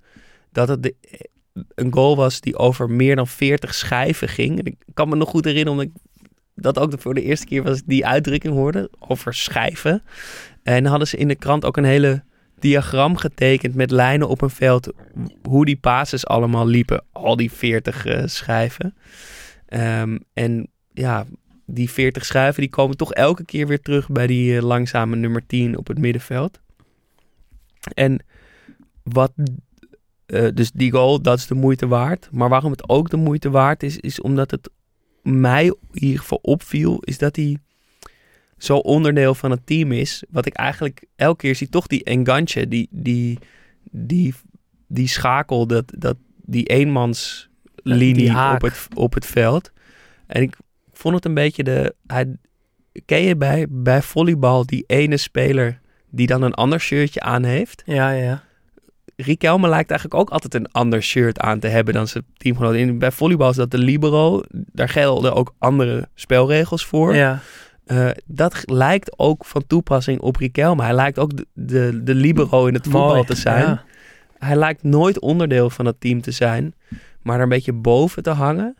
[0.51, 0.95] dat het de,
[1.75, 4.59] een goal was die over meer dan 40 schijven ging.
[4.59, 6.23] En ik kan me nog goed herinneren, omdat ik
[6.55, 10.03] dat ook voor de eerste keer was die uitdrukking hoorde, over schijven.
[10.63, 12.23] En dan hadden ze in de krant ook een hele
[12.59, 14.93] diagram getekend met lijnen op een veld,
[15.47, 17.03] hoe die passes allemaal liepen.
[17.11, 18.95] Al die 40 eh, schijven.
[19.71, 21.25] Ehm, en ja,
[21.65, 25.45] die 40 schijven die komen toch elke keer weer terug bij die eh, langzame nummer
[25.45, 26.59] 10 op het middenveld.
[27.93, 28.23] En
[29.03, 29.31] wat
[30.25, 32.29] eh, dus die goal, dat is de moeite waard.
[32.31, 34.69] Maar waarom het ook de moeite waard is, is omdat het
[35.21, 37.57] mij in ieder geval opviel, is dat hij
[38.57, 40.23] zo onderdeel van het team is.
[40.29, 43.39] Wat ik eigenlijk elke keer zie, toch die enganche, die, die,
[43.91, 44.33] die,
[44.87, 47.50] die schakel, dat, dat, die eenmanslinie
[47.83, 48.55] Die haak.
[48.55, 49.71] op het, op het veld.
[50.27, 50.57] En ik
[50.93, 51.95] vond het een beetje de...
[52.07, 52.35] Hij,
[53.05, 55.79] ken je bij, bij volleybal die ene speler
[56.09, 57.81] die dan een ander shirtje aan heeft?
[57.85, 58.43] Ja, ja, ja.
[59.15, 62.75] Riquelme lijkt eigenlijk ook altijd een ander shirt aan te hebben dan zijn teamgenoot.
[62.75, 64.41] In, bij volleybal is dat de libero.
[64.51, 67.15] Daar gelden ook andere spelregels voor.
[67.15, 67.39] ja.
[67.85, 70.83] Eh, dat lijkt ook van toepassing op Riquelme.
[70.83, 73.65] Hij lijkt ook de, de, de libero in het voetbal Mooi, te zijn.
[73.65, 73.83] ja.
[74.37, 76.73] Hij lijkt nooit onderdeel van het team te zijn,
[77.21, 78.75] maar er een beetje boven te hangen.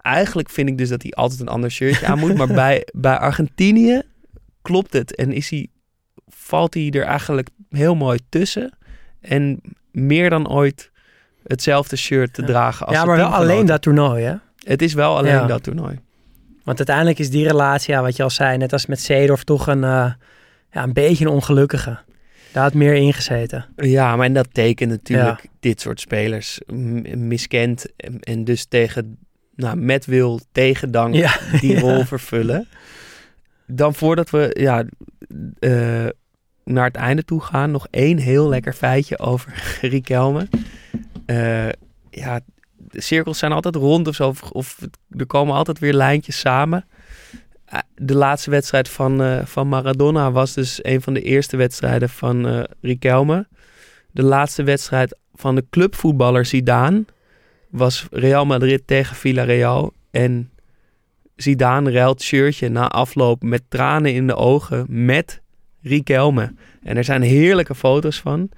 [0.00, 2.36] Eigenlijk vind ik dus dat hij altijd een ander shirtje aan moet.
[2.36, 4.02] Maar bij, bij Argentinië
[4.62, 5.14] klopt het.
[5.14, 5.68] En is hij,
[6.28, 8.72] valt hij er eigenlijk heel mooi tussen.
[9.20, 10.90] En meer dan ooit
[11.46, 12.46] hetzelfde shirt te Ja.
[12.46, 14.34] dragen als Ja, maar wel alleen dat toernooi, hè?
[14.64, 15.46] Het is wel alleen Ja.
[15.46, 15.98] dat toernooi.
[16.64, 19.66] Want uiteindelijk is die relatie, ja, wat je al zei, net als met Seedorf, toch
[19.66, 20.12] een, eh,
[20.72, 21.98] ja, een beetje een ongelukkige.
[22.52, 23.66] Daar had meer ingezeten.
[23.76, 26.60] Ja, maar en dat tekent natuurlijk dit soort spelers
[27.14, 27.96] miskend.
[27.96, 29.18] En, en dus tegen,
[29.54, 32.68] nou, met wil, tegen dank Ja, die rol vervullen.
[33.66, 34.84] Dan voordat we ja,
[35.58, 36.06] eh,
[36.64, 40.48] naar het einde toe gaan, nog één heel lekker feitje over Riquelme.
[41.26, 41.68] Eh,
[42.10, 42.40] ja,
[42.76, 44.78] de cirkels zijn altijd rond of zo, of, of
[45.16, 46.84] er komen altijd weer lijntjes samen.
[47.72, 52.08] Eh, De laatste wedstrijd van, eh, van Maradona was dus een van de eerste wedstrijden
[52.08, 53.46] van eh Riquelme.
[54.10, 57.04] De laatste wedstrijd van de clubvoetballer Zidane
[57.70, 59.92] was Real Madrid tegen Villarreal.
[60.10, 60.50] En
[61.36, 65.40] Zidane ruilt shirtje na afloop met tranen in de ogen met
[65.82, 66.54] Riquelme.
[66.82, 68.48] En er zijn heerlijke foto's van.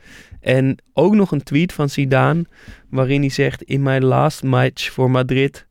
[0.40, 2.44] En ook nog een tweet van Zidane
[2.90, 3.62] waarin hij zegt...
[3.62, 5.66] In my last match for Madrid,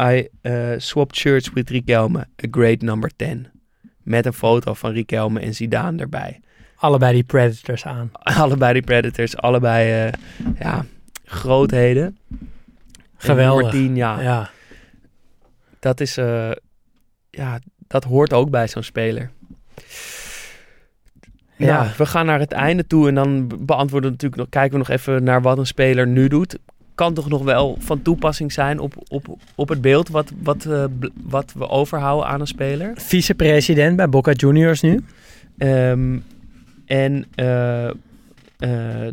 [0.00, 2.18] I eh, swapped shirts with Riquelme.
[2.18, 3.46] A great number 10.
[4.02, 6.40] Met een foto van Riquelme en Zidane erbij.
[6.76, 8.10] Allebei die Predators aan.
[8.42, 10.12] Allebei die Predators, allebei eh,
[10.58, 10.84] ja,
[11.24, 12.18] grootheden.
[12.30, 12.48] En
[13.16, 13.72] Geweldig.
[13.72, 14.50] nummer 10, ja, Ja.
[15.80, 16.16] dat is...
[16.16, 16.50] eh,
[17.30, 19.30] ja, dat hoort ook bij zo'n speler.
[21.56, 21.66] Ja.
[21.66, 21.92] Ja.
[21.96, 24.78] we gaan naar het einde toe en dan be- beantwoorden we natuurlijk nog, kijken we
[24.78, 26.58] nog even naar wat een speler nu doet.
[26.96, 30.84] Kan toch nog wel van toepassing zijn op, op, op het beeld wat, wat, eh,
[31.22, 32.92] wat we overhouden aan een speler.
[32.94, 35.04] Vicepresident bij Boca Juniors nu.
[35.58, 36.18] Ehm,
[36.86, 37.94] en eh, eh,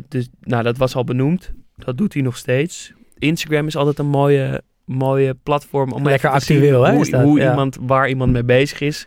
[0.08, 1.52] dus, nou, dat was al benoemd.
[1.76, 2.92] Dat doet hij nog steeds.
[3.18, 7.22] Instagram is altijd een mooie, mooie platform om Lekker actueel, hè, hoe, is dat?
[7.22, 7.50] hoe Ja.
[7.50, 9.06] iemand, waar iemand mee bezig is.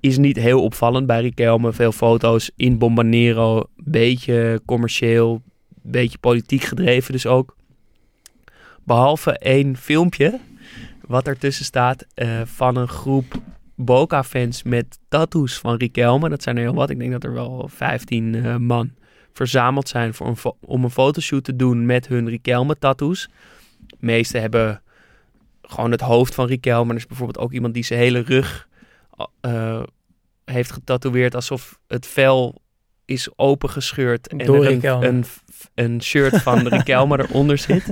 [0.00, 1.72] Is niet heel opvallend bij Riquelme.
[1.72, 3.64] Veel foto's in Bombanero.
[3.76, 5.42] Beetje commercieel.
[5.82, 7.56] Beetje politiek gedreven dus ook.
[8.84, 10.40] Behalve één filmpje.
[11.06, 13.34] Wat ertussen staat eh, van een groep
[13.76, 16.28] Boca-fans met tattoos van Riquelme.
[16.28, 16.90] Dat zijn er heel wat.
[16.90, 18.92] Ik denk dat er wel 15 eh, man
[19.32, 23.28] verzameld zijn voor een om een fotoshoot te doen met hun Riquelme-tattoos.
[23.86, 24.82] De meeste hebben
[25.62, 26.90] gewoon het hoofd van Riquelme.
[26.90, 28.68] Er is bijvoorbeeld ook iemand die zijn hele rug
[29.40, 29.82] eh,
[30.44, 32.62] heeft getatoeëerd alsof het vel
[33.04, 35.24] is opengescheurd en Door er een, een,
[35.74, 37.84] een shirt van Riquelme eronder zit.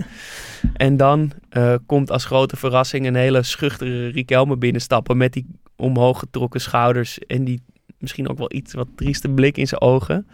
[0.74, 6.18] En dan eh, komt als grote verrassing een hele schuchtere Riquelme binnenstappen met die omhoog
[6.18, 7.62] getrokken schouders en die
[7.98, 10.26] misschien ook wel iets wat trieste blik in zijn ogen.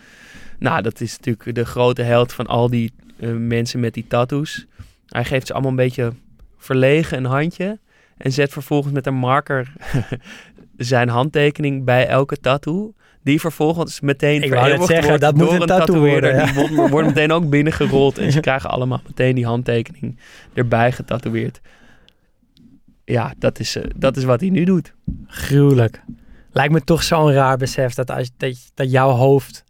[0.58, 4.66] Nou, dat is natuurlijk de grote held van al die eh, mensen met die tattoos.
[5.06, 6.12] Hij geeft ze allemaal een beetje
[6.58, 7.78] verlegen een handje
[8.16, 9.72] en zet vervolgens met een marker
[10.76, 12.94] zijn handtekening bij elke tattoo.
[13.22, 16.34] Die vervolgens meteen Ik wou zeggen, wordt dat moet door een tatoeëerder.
[16.34, 16.44] ja.
[16.44, 20.18] Die wordt, wordt meteen ook binnengerold en ze krijgen allemaal meteen die handtekening
[20.54, 21.60] erbij getatoeëerd.
[23.04, 24.94] Ja, dat is, eh, dat is wat hij nu doet.
[25.26, 26.02] Gruwelijk.
[26.52, 29.64] Lijkt me toch zo'n raar besef dat, als, dat, dat jouw hoofd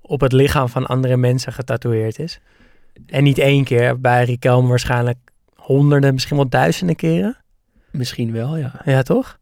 [0.00, 2.40] op het lichaam van andere mensen getatoeëerd is.
[3.06, 5.18] En niet één keer, bij Riquelme waarschijnlijk
[5.54, 7.36] honderden, misschien wel duizenden keren.
[7.90, 8.80] Misschien wel, ja.
[8.84, 9.38] Ja, toch?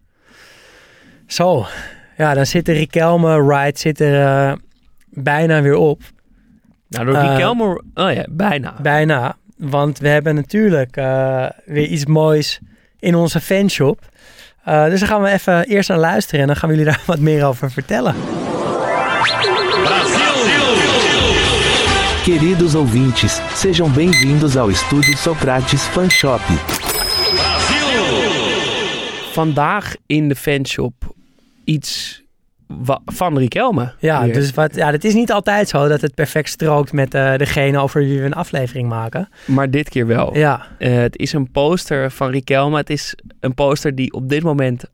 [1.27, 1.67] Zo.
[2.21, 4.53] Ja, dan zit de Riquelme ride zit er eh,
[5.09, 6.03] bijna weer op.
[6.89, 7.83] Nou, door Eh, Riquelme...
[7.95, 8.75] Oh ja, bijna.
[8.83, 9.37] Bijna.
[9.57, 12.61] Want we hebben natuurlijk eh, weer iets moois
[12.99, 14.01] in onze fanshop.
[14.65, 17.03] Eh, dus daar gaan we even eerst naar luisteren en dan gaan we jullie daar
[17.15, 18.15] wat meer over vertellen.
[22.23, 26.41] Queridos ouvintes, sejam bem-vindos ao Estúdio Socrates Fan Shop.
[29.33, 31.19] Vandaag in de fanshop
[31.65, 32.23] iets
[33.07, 33.93] van Riquelme.
[33.99, 37.37] Ja, dus wat, ja, het is niet altijd zo dat het perfect strookt met eh,
[37.37, 39.29] degene over wie we een aflevering maken.
[39.47, 40.37] Maar dit keer wel.
[40.37, 42.77] Ja, Eh, het is een poster van Riquelme.
[42.77, 44.85] Het is een poster die op dit moment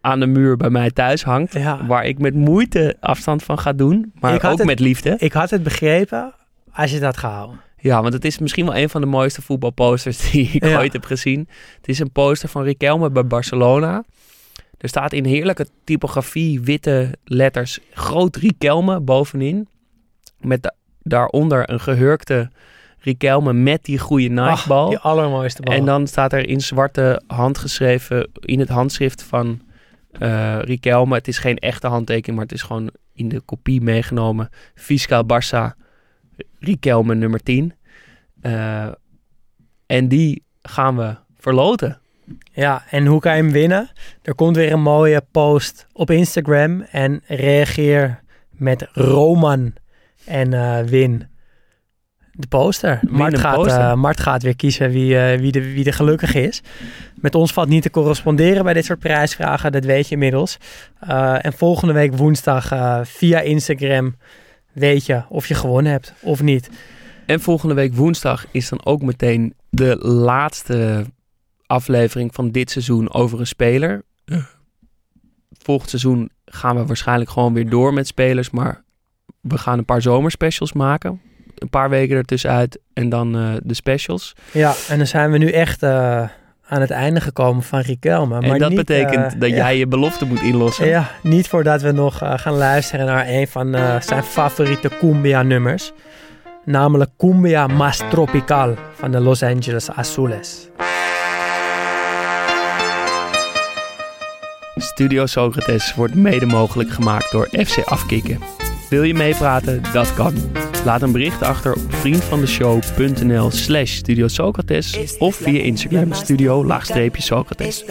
[0.00, 1.52] aan de muur bij mij thuis hangt.
[1.52, 1.86] ja.
[1.86, 4.12] Waar ik met moeite afstand van ga doen.
[4.20, 5.14] Maar ook het- met liefde.
[5.18, 6.34] ik had het begrepen
[6.72, 7.60] als je het had gehouden.
[7.76, 10.78] Ja, want het is misschien wel een van de mooiste voetbalposters die ik Ja.
[10.78, 11.48] ooit heb gezien.
[11.76, 14.04] Het is een poster van Riquelme bij Barcelona.
[14.84, 19.68] Er staat in heerlijke typografie, witte letters, groot Riquelme bovenin.
[20.40, 22.50] Met da- daaronder een gehurkte
[22.98, 24.88] Riquelme met die goede Nike-bal.
[24.88, 25.74] Die allermooiste bal.
[25.74, 29.62] En dan staat er in zwarte hand geschreven, in het handschrift van
[30.60, 31.14] Riquelme.
[31.14, 34.48] Het is geen echte handtekening, maar het is gewoon in de kopie meegenomen.
[34.74, 35.78] Fiscaal Barça,
[36.58, 37.74] Riquelme nummer 10.
[38.40, 38.88] Eh,
[39.86, 42.00] en die gaan we verloten.
[42.52, 43.90] Ja, en hoe kan je hem winnen?
[44.22, 49.72] Er komt weer een mooie post op Instagram en reageer met Roman
[50.24, 51.26] en eh, win
[52.32, 52.98] de poster.
[53.02, 53.80] Win Mart gaat, poster.
[53.80, 56.62] eh, Mart gaat weer kiezen wie, eh, wie, de, wie de gelukkig is.
[57.20, 60.58] Met ons valt niet te corresponderen bij dit soort prijsvragen, dat weet je inmiddels.
[61.40, 62.72] En volgende week woensdag
[63.02, 64.16] via Instagram
[64.72, 66.70] weet je of je gewonnen hebt of niet.
[67.26, 71.04] En volgende week woensdag is dan ook meteen de laatste
[71.66, 74.02] aflevering van dit seizoen over een speler.
[75.52, 78.82] Volgend seizoen gaan we waarschijnlijk gewoon weer door met spelers, maar
[79.40, 81.20] we gaan een paar zomerspecials maken.
[81.54, 84.32] Een paar weken ertussenuit en dan eh, de specials.
[84.52, 86.28] Ja, en dan zijn we nu echt eh,
[86.66, 88.40] aan het einde gekomen van Riquelme.
[88.40, 89.56] en maar dat niet, betekent eh, dat ja.
[89.56, 90.86] jij je belofte moet inlossen.
[90.86, 95.92] Ja, niet voordat we nog gaan luisteren naar een van zijn favoriete cumbia-nummers.
[96.64, 100.68] Namelijk Cumbia Mas Tropical van de Los Angeles Azules.
[104.76, 108.38] Studio Socrates wordt mede mogelijk gemaakt door FC Afkikken.
[108.90, 109.82] Wil je meepraten?
[109.92, 110.34] Dat kan.
[110.84, 117.84] Laat een bericht achter op vriendvandeshow.nl slash Studio Socrates of via Instagram studio laagstreepje Socrates.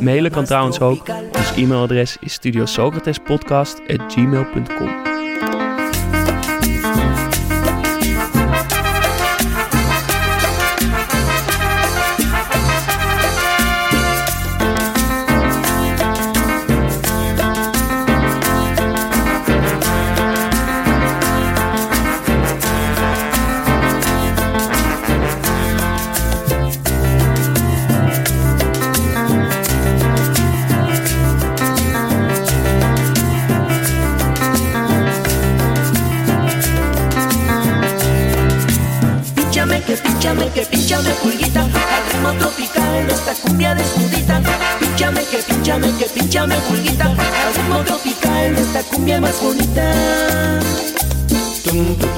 [0.00, 1.08] Mailen kan trouwens ook.
[1.36, 5.23] Ons e-mailadres is studiosocratespodcast.gmail.com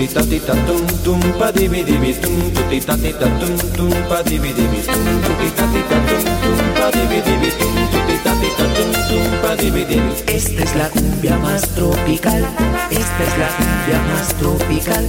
[0.06, 4.78] tutita tita tum tum pa dibi dibi tum tutita tita tum tum pa dibi dibi
[4.86, 9.82] tum tutita tita tum tum pa dibi dibi tum tutita tita tum tum pa dibi
[9.82, 12.46] dibi Esta es la cumbia más tropical,
[12.90, 15.04] esta es la cumbia más tropical.